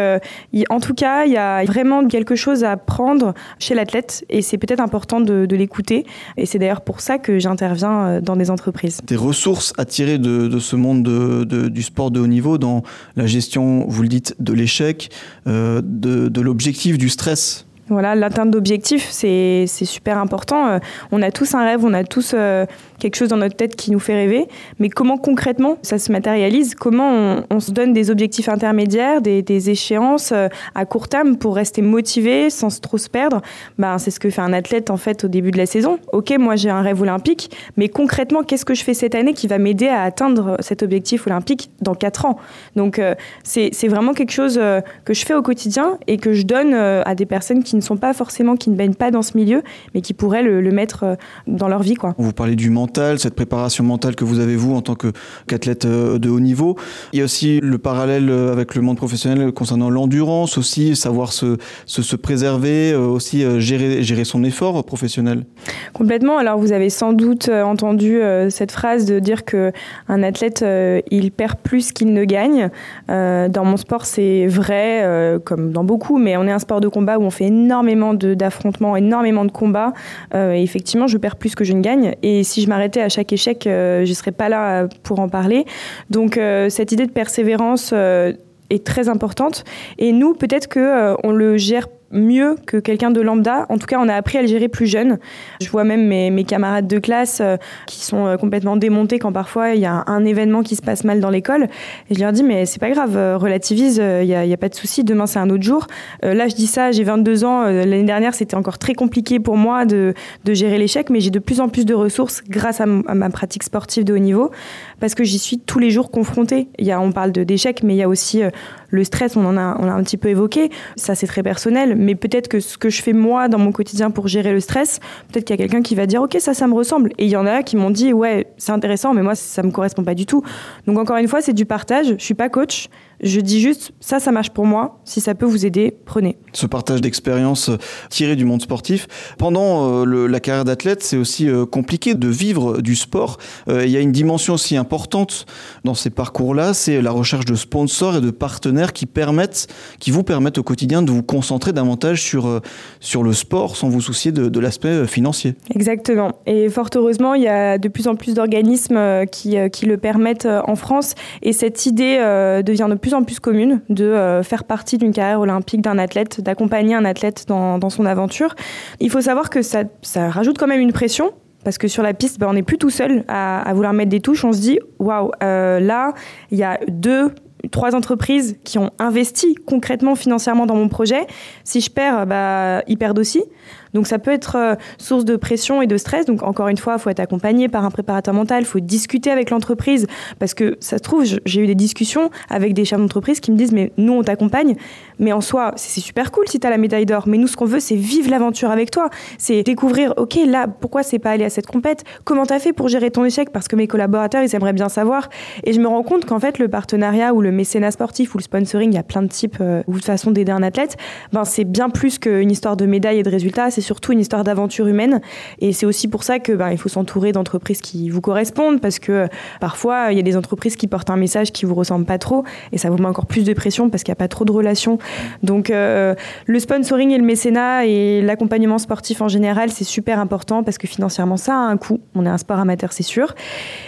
il, 0.54 0.66
en 0.70 0.80
tout 0.80 0.94
cas, 0.94 1.26
il 1.26 1.32
y 1.32 1.38
a 1.38 1.64
vraiment 1.64 2.08
quelque 2.08 2.36
chose 2.36 2.64
à 2.64 2.72
apprendre 2.72 3.34
chez 3.60 3.76
l'athlète 3.76 4.26
et 4.30 4.42
c'est 4.42 4.58
peut-être 4.58 4.80
important 4.80 5.22
de, 5.22 5.46
de 5.46 5.56
l'écouter. 5.56 6.06
Et 6.38 6.46
c'est 6.46 6.60
d'ailleurs 6.60 6.82
pour 6.82 7.02
ça 7.02 7.18
que 7.18 7.40
j'interviens 7.40 8.22
dans 8.22 8.36
des 8.36 8.52
entreprises. 8.52 9.00
Des 9.06 9.16
ressources 9.16 9.74
à 9.78 9.86
tirer 9.86 10.18
de, 10.18 10.48
de 10.48 10.60
ce 10.60 10.76
monde 10.76 11.04
de, 11.04 11.44
de, 11.44 11.70
du 11.70 11.84
sport 11.84 12.12
de 12.12 12.20
haut 12.20 12.28
niveau 12.28 12.58
dans 12.58 12.84
la 13.16 13.26
gestion, 13.26 13.86
vous 13.88 14.02
le 14.02 14.08
dites, 14.08 14.36
de 14.40 14.54
l'échec, 14.54 15.10
euh, 15.48 15.82
de, 15.84 16.28
de 16.28 16.42
l'objectif, 16.42 16.98
du 16.98 17.10
stress 17.10 17.66
voilà, 17.89 18.15
l'atteinte 18.15 18.51
d'objectifs, 18.51 19.08
c'est 19.10 19.65
super 19.67 20.17
important. 20.17 20.67
Euh, 20.67 20.79
on 21.12 21.22
a 21.22 21.31
tous 21.31 21.55
un 21.55 21.65
rêve, 21.65 21.84
on 21.84 21.93
a 21.93 22.03
tous 22.03 22.34
euh, 22.34 22.65
quelque 23.00 23.15
chose 23.15 23.29
dans 23.29 23.38
notre 23.38 23.56
tête 23.56 23.75
qui 23.75 23.91
nous 23.91 24.00
fait 24.00 24.13
rêver, 24.13 24.48
mais 24.79 24.89
comment 24.89 25.18
concrètement 25.18 25.77
ça 25.82 25.98
se 25.98 26.12
matérialise? 26.12 26.75
Comment 26.75 27.41
on, 27.50 27.60
se 27.60 27.72
donne 27.72 27.94
des 27.94 28.12
objectifs 28.12 28.50
intermédiaires, 28.50 29.22
des, 29.22 29.70
échéances 29.70 30.32
euh, 30.32 30.48
à 30.75 30.86
court 30.86 31.08
terme 31.08 31.38
pour 31.38 31.56
rester 31.56 31.82
motivé 31.82 32.50
sans 32.50 32.79
trop 32.79 32.98
se 32.98 33.10
perdre? 33.10 33.41
Ben, 33.77 33.98
C'est 33.98 34.12
ce 34.12 34.20
que 34.20 34.29
fait 34.29 34.41
un 34.41 34.53
athlète 34.53 34.89
en 34.89 34.98
fait 34.98 35.24
au 35.24 35.27
début 35.27 35.51
de 35.51 35.58
la 35.58 35.65
saison. 35.65 36.00
Ok, 36.12 36.34
moi 36.38 36.56
j'ai 36.56 36.70
un 36.70 36.82
rêve 36.82 37.01
olympique, 37.01 37.51
mais 37.77 37.89
concrètement, 37.89 38.44
qu'est-ce 38.44 38.65
que 38.65 38.74
je 38.74 38.84
fais 38.84 38.94
cette 38.94 39.15
année 39.15 39.34
qui 39.34 39.48
va 39.48 39.58
m'aider 39.58 39.88
à 39.88 40.03
atteindre 40.03 40.58
cet 40.60 40.84
objectif 40.84 41.27
olympique 41.27 41.72
dans 41.82 41.96
4 41.96 42.25
ans? 42.25 42.38
Donc 42.75 43.01
c'est 43.44 43.88
vraiment 43.88 44.13
quelque 44.13 44.32
chose 44.32 44.60
que 45.06 45.13
je 45.13 45.25
fais 45.25 45.34
au 45.34 45.41
quotidien 45.41 45.98
et 46.08 46.18
que 46.18 46.34
je 46.34 46.44
donne 46.44 46.74
à 46.74 47.15
des 47.15 47.25
personnes 47.25 47.63
qui 47.63 47.75
ne 47.75 47.82
sont 47.82 47.98
pas 47.98 48.13
forcément, 48.13 48.56
qui 48.56 48.70
ne 48.70 48.75
baignent 48.75 48.94
pas 48.94 49.12
dans 49.12 49.22
ce 49.22 49.38
milieu, 49.38 49.63
mais 49.94 50.01
qui 50.01 50.13
pourraient 50.13 50.44
le, 50.44 50.62
le 50.62 50.72
mettre 50.72 51.18
dans 51.48 51.68
leur 51.68 51.82
vie. 51.82 51.96
Quoi. 51.96 52.15
Vous 52.18 52.34
parlez 52.34 52.56
du 52.56 52.70
mental, 52.70 52.88
cette 53.17 53.36
préparation 53.36 53.84
mentale 53.84 54.15
que 54.15 54.24
vous 54.24 54.39
avez 54.39 54.55
vous 54.55 54.75
en 54.75 54.81
tant 54.81 54.96
qu'athlète 54.96 55.86
de 55.86 56.29
haut 56.29 56.39
niveau. 56.39 56.75
Il 57.13 57.19
y 57.19 57.22
a 57.22 57.25
aussi 57.25 57.60
le 57.62 57.77
parallèle 57.77 58.29
avec 58.29 58.75
le 58.75 58.81
monde 58.81 58.98
professionnel 58.98 59.51
concernant 59.51 59.89
l'endurance 59.89 60.58
aussi, 60.58 60.96
savoir 60.96 61.31
se, 61.31 61.58
se, 61.86 62.01
se, 62.01 62.15
préserver, 62.15 62.96
aussi 62.96 63.43
gérer, 63.60 64.03
gérer 64.03 64.24
son 64.24 64.43
effort 64.43 64.84
professionnel. 64.84 65.46
Complètement. 65.93 66.38
Alors 66.38 66.58
vous 66.58 66.72
avez 66.72 66.89
sans 66.89 67.13
doute 67.13 67.50
entendu 67.50 68.19
cette 68.50 68.72
phrase 68.72 69.05
de 69.05 69.19
dire 69.19 69.46
que 69.46 69.72
un 70.08 70.24
athlète 70.24 70.65
il 71.12 71.31
perd 71.31 71.58
plus 71.60 71.91
qu'il 71.91 72.13
ne 72.13 72.24
gagne. 72.25 72.69
Dans 73.08 73.65
mon 73.65 73.77
sport 73.77 74.05
c'est 74.05 74.48
vrai 74.48 75.39
comme 75.46 75.72
dans 75.72 75.84
beaucoup, 75.84 76.17
mais 76.17 76.38
on 76.38 76.46
est 76.46 76.51
un 76.51 76.60
sport 76.60 76.81
de 76.81 76.88
combat 76.88 77.17
où 77.17 77.24
on 77.24 77.29
fait 77.29 77.46
énormément 77.46 78.13
d'affrontements, 78.13 78.96
énormément 78.96 79.46
de 79.46 79.51
combats. 79.51 79.93
Euh, 80.34 80.53
et 80.53 80.62
effectivement, 80.62 81.08
je 81.08 81.17
perds 81.17 81.36
plus 81.36 81.55
que 81.55 81.63
je 81.63 81.74
ne 81.74 81.81
gagne. 81.81 82.15
Et 82.24 82.43
si 82.43 82.62
je 82.62 82.69
m'arrêtais 82.79 83.01
à 83.01 83.09
chaque 83.09 83.33
échec, 83.33 83.67
euh, 83.67 84.05
je 84.05 84.09
ne 84.09 84.15
serais 84.15 84.31
pas 84.31 84.48
là 84.50 84.88
pour 85.03 85.19
en 85.19 85.27
parler. 85.27 85.65
Donc, 86.09 86.38
euh, 86.38 86.69
cette 86.69 86.91
idée 86.91 87.05
de 87.05 87.12
persévérance 87.12 87.93
est 87.93 88.86
très 88.86 89.09
importante. 89.09 89.65
Et 89.98 90.12
nous, 90.13 90.33
peut-être 90.33 90.67
que 90.67 91.15
le 91.29 91.57
gère 91.57 91.88
mieux 92.12 92.56
que 92.66 92.78
quelqu'un 92.78 93.12
de 93.12 93.22
lambda. 93.22 93.66
En 93.70 93.78
tout 93.78 93.86
cas, 93.86 94.00
on 94.00 94.08
a 94.08 94.13
appris 94.13 94.38
à 94.38 94.42
le 94.42 94.48
gérer 94.48 94.68
plus 94.68 94.88
jeune. 94.88 95.20
Je 95.62 95.70
vois 95.70 95.84
même 95.84 96.08
mes, 96.08 96.44
camarades 96.44 96.88
de 96.88 97.00
classe 97.00 97.39
euh, 97.42 97.58
qui 97.86 98.04
sont 98.04 98.25
euh, 98.25 98.38
complètement 98.38 98.78
démontés 98.78 99.20
quand 99.20 99.32
parfois 99.32 99.75
il 99.75 99.82
y 99.82 99.86
a 99.86 100.04
un 100.08 100.25
événement 100.25 100.63
qui 100.63 100.75
se 100.75 100.82
passe 100.82 101.04
mal 101.04 101.20
dans 101.20 101.30
l'école. 101.30 101.68
Et 102.10 102.16
je 102.16 102.20
leur 102.20 102.32
dis, 102.32 102.44
mais 102.44 102.66
c'est 102.66 102.80
pas 102.80 102.89
grave, 102.89 103.18
euh, 103.18 103.38
relativise, 103.38 103.98
il 103.98 104.28
n'y 104.28 104.54
a, 104.54 104.58
pas 104.58 104.70
de 104.70 104.75
souci, 104.75 105.04
demain 105.04 105.28
c'est 105.28 105.39
un 105.39 105.50
autre 105.50 105.63
jour. 105.63 105.88
Là, 106.24 106.48
je 106.48 106.56
dis 106.56 106.68
ça, 106.68 106.92
j'ai 106.92 107.04
22 107.04 107.44
ans. 107.46 107.63
L'année 107.63 108.04
dernière, 108.04 108.34
c'était 108.34 108.56
encore 108.56 108.78
très 108.78 108.94
compliqué 108.94 109.39
pour 109.39 109.58
moi 109.58 109.86
de, 109.86 110.13
gérer 110.48 110.78
l'échec, 110.78 111.10
mais 111.10 111.20
j'ai 111.20 111.30
de 111.30 111.39
plus 111.39 111.62
en 111.62 111.70
plus 111.70 111.86
de 111.86 111.94
ressources 111.94 112.42
grâce 112.48 112.82
à, 112.82 112.86
ma 112.86 113.30
pratique 113.30 113.63
sportive 113.63 114.04
de 114.04 114.13
haut 114.13 114.20
niveau 114.20 114.51
parce 115.00 115.13
que 115.13 115.24
j'y 115.24 115.39
suis 115.39 115.60
tous 115.60 115.80
les 115.80 115.92
jours 115.92 116.12
confrontée. 116.12 116.70
Y 116.80 116.92
a, 116.92 117.00
on 117.00 117.12
parle 117.12 117.32
d'échec, 117.32 117.84
mais 117.84 117.94
il 117.94 117.98
y 117.98 118.04
a 118.04 118.10
aussi 118.10 118.42
le 118.89 119.04
stress, 119.04 119.38
on 119.38 119.46
en 119.46 119.58
a, 119.58 119.78
on 119.80 119.88
a 119.88 119.92
un 119.92 120.04
petit 120.04 120.18
peu 120.18 120.30
évoqué. 120.30 120.70
Ça, 120.96 121.16
c'est 121.16 121.28
très 121.28 121.44
personnel 121.44 121.96
mais 122.00 122.15
peut-être 122.15 122.48
que 122.48 122.60
ce 122.60 122.77
que 122.77 122.89
je 122.89 123.01
fais 123.01 123.13
moi 123.13 123.48
dans 123.48 123.60
mon 123.60 123.72
quotidien 123.72 124.10
pour 124.10 124.27
gérer 124.27 124.51
le 124.53 124.60
stress, 124.60 125.00
peut-être 125.32 125.46
qu'il 125.46 125.56
y 125.56 125.60
a 125.60 125.62
quelqu'un 125.62 125.82
qui 125.82 125.96
va 125.96 126.06
dire 126.06 126.22
ok 126.22 126.38
ça 126.39 126.53
ça 126.53 126.68
me 126.68 126.74
ressemble 126.74 127.12
et 127.18 127.25
il 127.25 127.29
y 127.29 127.36
en 127.36 127.46
a 127.46 127.62
qui 127.62 127.75
m'ont 127.75 127.91
dit 127.91 128.13
ouais 128.13 128.48
c'est 128.58 128.72
intéressant 128.72 129.13
mais 129.13 129.22
moi 129.22 129.36
ça 129.36 129.62
me 129.63 129.72
correspond 129.72 130.03
pas 130.03 130.15
du 130.15 130.25
tout. 130.25 130.44
Donc 130.88 130.98
encore 130.98 131.18
une 131.18 131.27
fois 131.27 131.41
c'est 131.41 131.53
du 131.53 131.65
partage. 131.65 132.15
Je 132.18 132.24
suis 132.24 132.34
pas 132.34 132.50
coach, 132.50 132.89
je 133.22 133.41
dis 133.41 133.60
juste, 133.60 133.91
ça, 134.00 134.20
ça 134.20 134.32
marche 134.32 134.51
pour 134.51 134.65
moi. 134.65 135.01
Si 135.03 135.20
ça 135.20 135.36
peut 135.36 135.46
vous 135.46 135.65
aider, 135.65 135.96
prenez. 136.06 136.38
Ce 136.53 136.65
partage 136.65 137.01
d'expérience 137.01 137.70
tiré 138.10 138.36
du 138.36 138.46
monde 138.46 138.62
sportif. 138.62 139.08
Pendant 139.38 140.06
euh, 140.06 140.27
la 140.27 140.39
carrière 140.39 140.63
d'athlète, 140.63 141.03
c'est 141.03 141.18
aussi 141.18 141.50
euh, 141.50 141.65
compliqué 141.65 142.15
de 142.15 142.27
vivre 142.27 142.82
du 142.82 142.96
sport. 142.96 143.38
Euh, 143.68 143.86
il 143.86 143.91
y 143.91 143.98
a 143.98 144.00
une 144.00 144.13
dimension 144.13 144.53
aussi 144.53 144.77
importante 144.77 145.46
dans 145.84 145.96
ces 145.96 146.10
parcours-là, 146.10 146.74
c'est 146.74 147.01
la 147.01 147.12
recherche 147.12 147.46
de 147.46 147.56
sponsors 147.56 148.18
et 148.18 148.22
de 148.22 148.32
partenaires 148.32 148.94
qui 148.94 149.06
permettent, 149.06 149.68
qui 150.00 150.12
vous 150.12 150.24
permettent 150.24 150.58
au 150.58 150.63
quotidien 150.63 151.01
de 151.01 151.12
vous 151.12 151.24
concentrer 151.24 151.74
davantage 151.74 151.88
sur, 152.15 152.62
sur 153.00 153.24
le 153.24 153.34
sport 153.34 153.75
sans 153.75 153.89
vous 153.89 154.01
soucier 154.01 154.31
de, 154.31 154.60
l'aspect 154.60 155.08
financier. 155.08 155.55
Exactement. 155.74 156.31
Et 156.46 156.69
fort 156.69 156.89
heureusement, 156.96 157.34
il 157.34 157.43
y 157.43 157.48
a 157.48 157.77
de 157.77 157.88
plus 157.88 158.08
en 158.08 158.15
plus 158.15 158.34
d'organismes 158.34 159.25
qui, 159.31 159.55
qui 159.72 159.86
le 159.86 159.98
permettent 159.98 160.48
en 160.65 160.75
France. 160.75 161.15
Et 161.41 161.53
cette 161.53 161.86
idée 161.86 162.17
devient 162.65 162.88
de 162.89 162.96
plus 162.96 163.13
en 163.13 163.24
plus 163.24 163.39
commune 163.39 163.81
de 163.89 164.05
euh, 164.05 164.43
faire 164.43 164.63
partie 164.63 164.98
d'une 164.98 165.12
carrière 165.12 165.39
olympique 165.39 165.81
d'un 165.81 165.98
athlète, 165.98 166.41
d'accompagner 166.41 166.96
un 166.96 167.05
athlète 167.05 167.46
dans, 167.48 167.77
dans, 167.77 167.89
son 167.89 168.05
aventure. 168.05 168.55
Il 169.00 169.10
faut 169.10 169.22
savoir 169.22 169.50
que 169.50 169.62
ça, 169.62 169.84
ça 170.01 170.29
rajoute 170.29 170.58
quand 170.58 170.67
même 170.67 170.81
une 170.81 170.93
pression 170.93 171.31
parce 171.63 171.77
que 171.77 171.88
sur 171.88 172.03
la 172.03 172.13
piste, 172.13 172.39
bah, 172.39 172.48
on 172.50 172.53
n'est 172.53 172.63
plus 172.63 172.77
tout 172.77 172.89
seul 172.89 173.24
à, 173.27 173.72
vouloir 173.74 173.93
mettre 173.93 174.10
des 174.10 174.22
touches. 174.22 174.46
On 174.46 174.53
se 174.53 174.62
dit, 174.62 174.79
waouh, 175.00 175.31
euh, 175.43 175.79
là, 175.79 176.13
il 176.51 176.58
y 176.58 176.63
a 176.63 176.79
deux, 176.88 177.31
trois 177.72 177.96
entreprises 177.96 178.58
qui 178.64 178.78
ont 178.78 178.92
investi 179.00 179.56
concrètement 179.56 180.16
financièrement 180.16 180.66
dans 180.66 180.76
mon 180.76 180.90
projet. 180.90 181.28
Si 181.64 181.82
je 181.82 181.90
perds, 181.90 182.26
bah, 182.26 182.84
ils 182.88 182.98
perdent 182.98 183.20
aussi. 183.20 183.44
Donc 183.93 184.08
ça 184.08 184.19
peut 184.19 184.31
être 184.31 184.55
euh, 184.55 184.75
source 184.98 185.25
de 185.25 185.36
pression 185.36 185.81
et 185.81 185.88
de 185.88 185.98
stress. 185.98 186.25
Donc 186.25 186.43
encore 186.43 186.67
une 186.67 186.77
fois, 186.77 186.96
il 186.98 187.01
faut 187.01 187.10
être 187.10 187.19
accompagné 187.19 187.67
par 187.67 187.86
un 187.86 187.91
préparateur 187.91 188.34
mental, 188.34 188.63
il 188.63 188.65
faut 188.65 188.79
discuter 188.79 189.31
avec 189.31 189.50
l'entreprise. 189.50 190.08
Parce 190.39 190.53
que 190.53 190.77
ça 190.79 190.98
se 190.98 191.03
trouve, 191.03 191.25
j'ai 191.46 191.62
eu 191.62 191.67
des 191.67 191.75
discussions 191.75 192.29
avec 192.50 192.74
des 192.74 192.86
chefs 192.86 193.00
d'entreprise 193.00 193.39
qui 193.39 193.51
me 193.51 193.58
disent 193.58 193.72
mais 193.72 193.91
nous 193.98 194.13
on 194.13 194.24
t'accompagne, 194.24 194.75
mais 195.19 195.31
en 195.31 195.41
soi 195.41 195.74
c'est 195.75 196.01
super 196.01 196.31
cool 196.31 196.48
si 196.48 196.60
tu 196.60 196.67
as 196.67 196.69
la 196.69 196.77
médaille 196.77 197.05
d'or, 197.05 197.27
mais 197.27 197.38
nous 197.38 197.48
ce 197.48 197.58
qu'on 197.58 197.65
veut 197.65 197.79
c'est 197.79 197.96
vivre 197.96 198.29
l'aventure 198.29 198.72
avec 198.72 198.91
toi, 198.91 199.10
c'est 199.38 199.63
découvrir 199.63 200.13
ok 200.17 200.39
là 200.46 200.67
pourquoi 200.67 201.03
c'est 201.03 201.19
pas 201.19 201.31
aller 201.31 201.46
à 201.46 201.50
cette 201.50 201.67
compète, 201.67 202.03
comment 202.24 202.46
tu 202.46 202.53
as 202.53 202.60
fait 202.60 202.74
pour 202.74 202.88
gérer 202.88 203.12
ton 203.12 203.25
échec? 203.25 203.51
Parce 203.51 203.67
que 203.67 203.75
mes 203.75 203.88
collaborateurs 203.88 204.43
ils 204.43 204.55
aimeraient 204.55 204.74
bien 204.74 204.89
savoir. 204.89 205.29
Et 205.63 205.74
je 205.74 205.79
me 205.79 205.88
rends 205.88 206.03
compte 206.03 206.25
qu'en 206.25 206.39
fait 206.39 206.60
le 206.60 206.67
partenariat 206.67 207.34
ou 207.34 207.41
le 207.41 207.51
mécénat 207.51 207.91
sportif 207.91 208.36
ou 208.36 208.38
le 208.38 208.43
sponsoring, 208.43 208.91
il 208.91 208.96
y 208.96 209.00
a 209.00 209.03
plein 209.03 209.22
de 209.22 209.27
types 209.27 209.58
euh, 209.62 209.84
ou 209.88 210.00
de 210.00 210.03
façon 210.03 210.31
d'aider 210.31 210.51
un 210.51 210.63
athlète, 210.63 210.98
ben 211.34 211.46
c'est 211.46 211.65
bien 211.65 211.89
plus 211.89 212.19
qu'une 212.19 212.51
histoire 212.51 212.77
de 212.77 212.86
médaille 212.86 213.19
et 213.19 213.24
de 213.24 213.29
résultats, 213.29 213.72
c'est 213.79 213.86
surtout 213.86 214.12
une 214.12 214.19
histoire 214.19 214.43
d'aventure 214.43 214.88
humaine. 214.88 215.21
Et 215.59 215.74
c'est 215.74 215.86
aussi 215.86 216.07
pour 216.07 216.24
ça 216.24 216.39
que 216.39 216.51
ben, 216.51 216.71
il 216.71 216.77
faut 216.77 216.89
s'entourer 216.89 217.31
d'entreprises 217.31 217.81
qui 217.81 218.09
vous 218.09 218.21
correspondent, 218.21 218.81
parce 218.81 219.00
que 219.00 219.27
parfois 219.59 220.12
il 220.12 220.17
y 220.17 220.19
a 220.19 220.24
des 220.24 220.36
entreprises 220.36 220.75
qui 220.75 220.88
portent 220.88 221.09
un 221.09 221.15
message 221.15 221.51
qui 221.51 221.65
vous 221.65 221.75
ressemble 221.75 222.05
pas 222.05 222.17
trop, 222.17 222.43
et 222.71 222.77
ça 222.77 222.89
vous 222.89 222.98
met 222.98 223.07
encore 223.07 223.25
plus 223.25 223.43
de 223.43 223.53
pression 223.53 223.89
parce 223.89 224.03
qu'il 224.03 224.12
n'y 224.12 224.17
a 224.17 224.21
pas 224.24 224.27
trop 224.27 224.45
de 224.45 224.51
relations. 224.51 224.98
Donc 225.43 225.69
euh, 225.69 226.15
le 226.45 226.59
sponsoring 226.59 227.12
et 227.12 227.17
le 227.17 227.24
mécénat 227.24 227.86
et 227.86 228.21
l'accompagnement 228.21 228.77
sportif 228.77 229.21
en 229.21 229.27
général, 229.27 229.71
c'est 229.71 229.83
super 229.83 230.19
important 230.19 230.63
parce 230.63 230.77
que 230.77 230.88
financièrement 230.88 231.38
ça 231.38 231.53
a 231.53 231.57
un 231.57 231.77
coût. 231.77 232.00
On 232.15 232.25
est 232.25 232.29
un 232.29 232.38
sport 232.38 232.59
amateur, 232.59 232.91
c'est 232.91 233.03
sûr. 233.03 233.36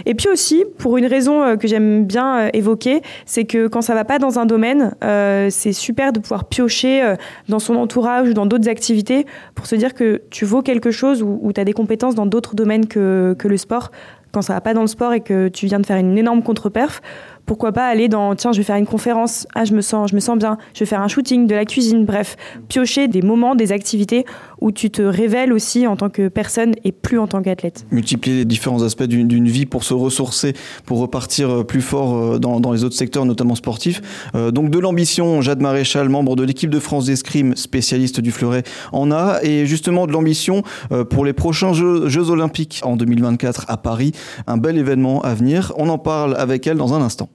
Et 0.05 0.15
puis 0.15 0.29
aussi, 0.29 0.63
pour 0.77 0.97
une 0.97 1.05
raison 1.05 1.43
euh, 1.43 1.55
que 1.57 1.67
j'aime 1.67 2.05
bien 2.05 2.39
euh, 2.39 2.49
évoquer, 2.53 3.01
c'est 3.25 3.45
que 3.45 3.67
quand 3.67 3.81
ça 3.81 3.93
va 3.93 4.05
pas 4.05 4.19
dans 4.19 4.39
un 4.39 4.45
domaine, 4.45 4.95
c'est 5.49 5.73
super 5.73 6.13
de 6.13 6.19
pouvoir 6.19 6.45
piocher 6.45 7.15
dans 7.49 7.59
son 7.59 7.75
entourage 7.75 8.29
ou 8.29 8.33
dans 8.33 8.45
d'autres 8.45 8.69
activités 8.69 9.25
pour 9.55 9.65
se 9.65 9.75
dire 9.75 9.80
que 9.89 10.21
tu 10.29 10.45
vaux 10.45 10.61
quelque 10.61 10.91
chose 10.91 11.23
ou, 11.23 11.51
tu 11.53 11.59
as 11.59 11.65
des 11.65 11.73
compétences 11.73 12.15
dans 12.15 12.25
d'autres 12.25 12.55
domaines 12.55 12.87
que, 12.87 13.35
que 13.37 13.47
le 13.47 13.57
sport, 13.57 13.91
quand 14.31 14.41
ça 14.41 14.53
va 14.53 14.61
pas 14.61 14.73
dans 14.73 14.81
le 14.81 14.87
sport 14.87 15.13
et 15.13 15.21
que 15.21 15.47
tu 15.47 15.65
viens 15.65 15.79
de 15.79 15.85
faire 15.85 15.97
une 15.97 16.17
énorme 16.17 16.43
contre-perf, 16.43 17.01
pourquoi 17.45 17.71
pas 17.71 17.87
aller 17.87 18.07
dans 18.07 18.35
tiens 18.35 18.51
je 18.51 18.57
vais 18.57 18.63
faire 18.63 18.75
une 18.75 18.85
conférence. 18.85 19.47
Ah 19.55 19.65
je 19.65 19.73
me 19.73 19.81
sens 19.81 20.09
je 20.09 20.15
me 20.15 20.19
sens 20.19 20.37
bien. 20.37 20.57
Je 20.73 20.79
vais 20.79 20.85
faire 20.85 21.01
un 21.01 21.07
shooting 21.07 21.47
de 21.47 21.55
la 21.55 21.65
cuisine. 21.65 22.05
Bref 22.05 22.37
piocher 22.67 23.07
des 23.07 23.21
moments 23.21 23.55
des 23.55 23.71
activités 23.71 24.25
où 24.59 24.71
tu 24.71 24.91
te 24.91 25.01
révèles 25.01 25.53
aussi 25.53 25.87
en 25.87 25.95
tant 25.95 26.09
que 26.09 26.27
personne 26.27 26.73
et 26.83 26.91
plus 26.91 27.19
en 27.19 27.27
tant 27.27 27.41
qu'athlète. 27.41 27.85
Multiplier 27.91 28.37
les 28.37 28.45
différents 28.45 28.83
aspects 28.83 29.03
d'une 29.03 29.47
vie 29.47 29.65
pour 29.65 29.83
se 29.83 29.93
ressourcer 29.93 30.53
pour 30.85 30.99
repartir 30.99 31.49
euh, 31.49 31.63
plus 31.63 31.81
fort 31.81 32.15
euh, 32.15 32.39
dans, 32.39 32.59
dans 32.59 32.71
les 32.71 32.83
autres 32.83 32.95
secteurs 32.95 33.25
notamment 33.25 33.55
sportifs. 33.55 34.01
Euh, 34.35 34.51
donc 34.51 34.69
de 34.69 34.79
l'ambition 34.79 35.41
Jade 35.41 35.61
Maréchal 35.61 36.09
membre 36.09 36.35
de 36.35 36.43
l'équipe 36.43 36.69
de 36.69 36.79
France 36.79 37.05
d'escrime 37.05 37.55
spécialiste 37.55 38.19
du 38.19 38.31
fleuret 38.31 38.63
en 38.91 39.11
a. 39.11 39.39
Et 39.43 39.65
justement 39.65 40.07
de 40.07 40.11
l'ambition 40.11 40.63
pour 41.09 41.25
les 41.25 41.33
prochains 41.33 41.73
Jeux, 41.73 42.07
Jeux 42.09 42.29
olympiques 42.29 42.81
en 42.83 42.95
2024 42.95 43.65
à 43.67 43.77
Paris. 43.77 44.11
Un 44.47 44.57
bel 44.57 44.77
événement 44.77 45.21
à 45.21 45.33
venir. 45.33 45.73
On 45.77 45.89
en 45.89 45.97
parle 45.97 46.35
avec 46.35 46.67
elle 46.67 46.77
dans 46.77 46.93
un 46.93 47.01
instant 47.01 47.29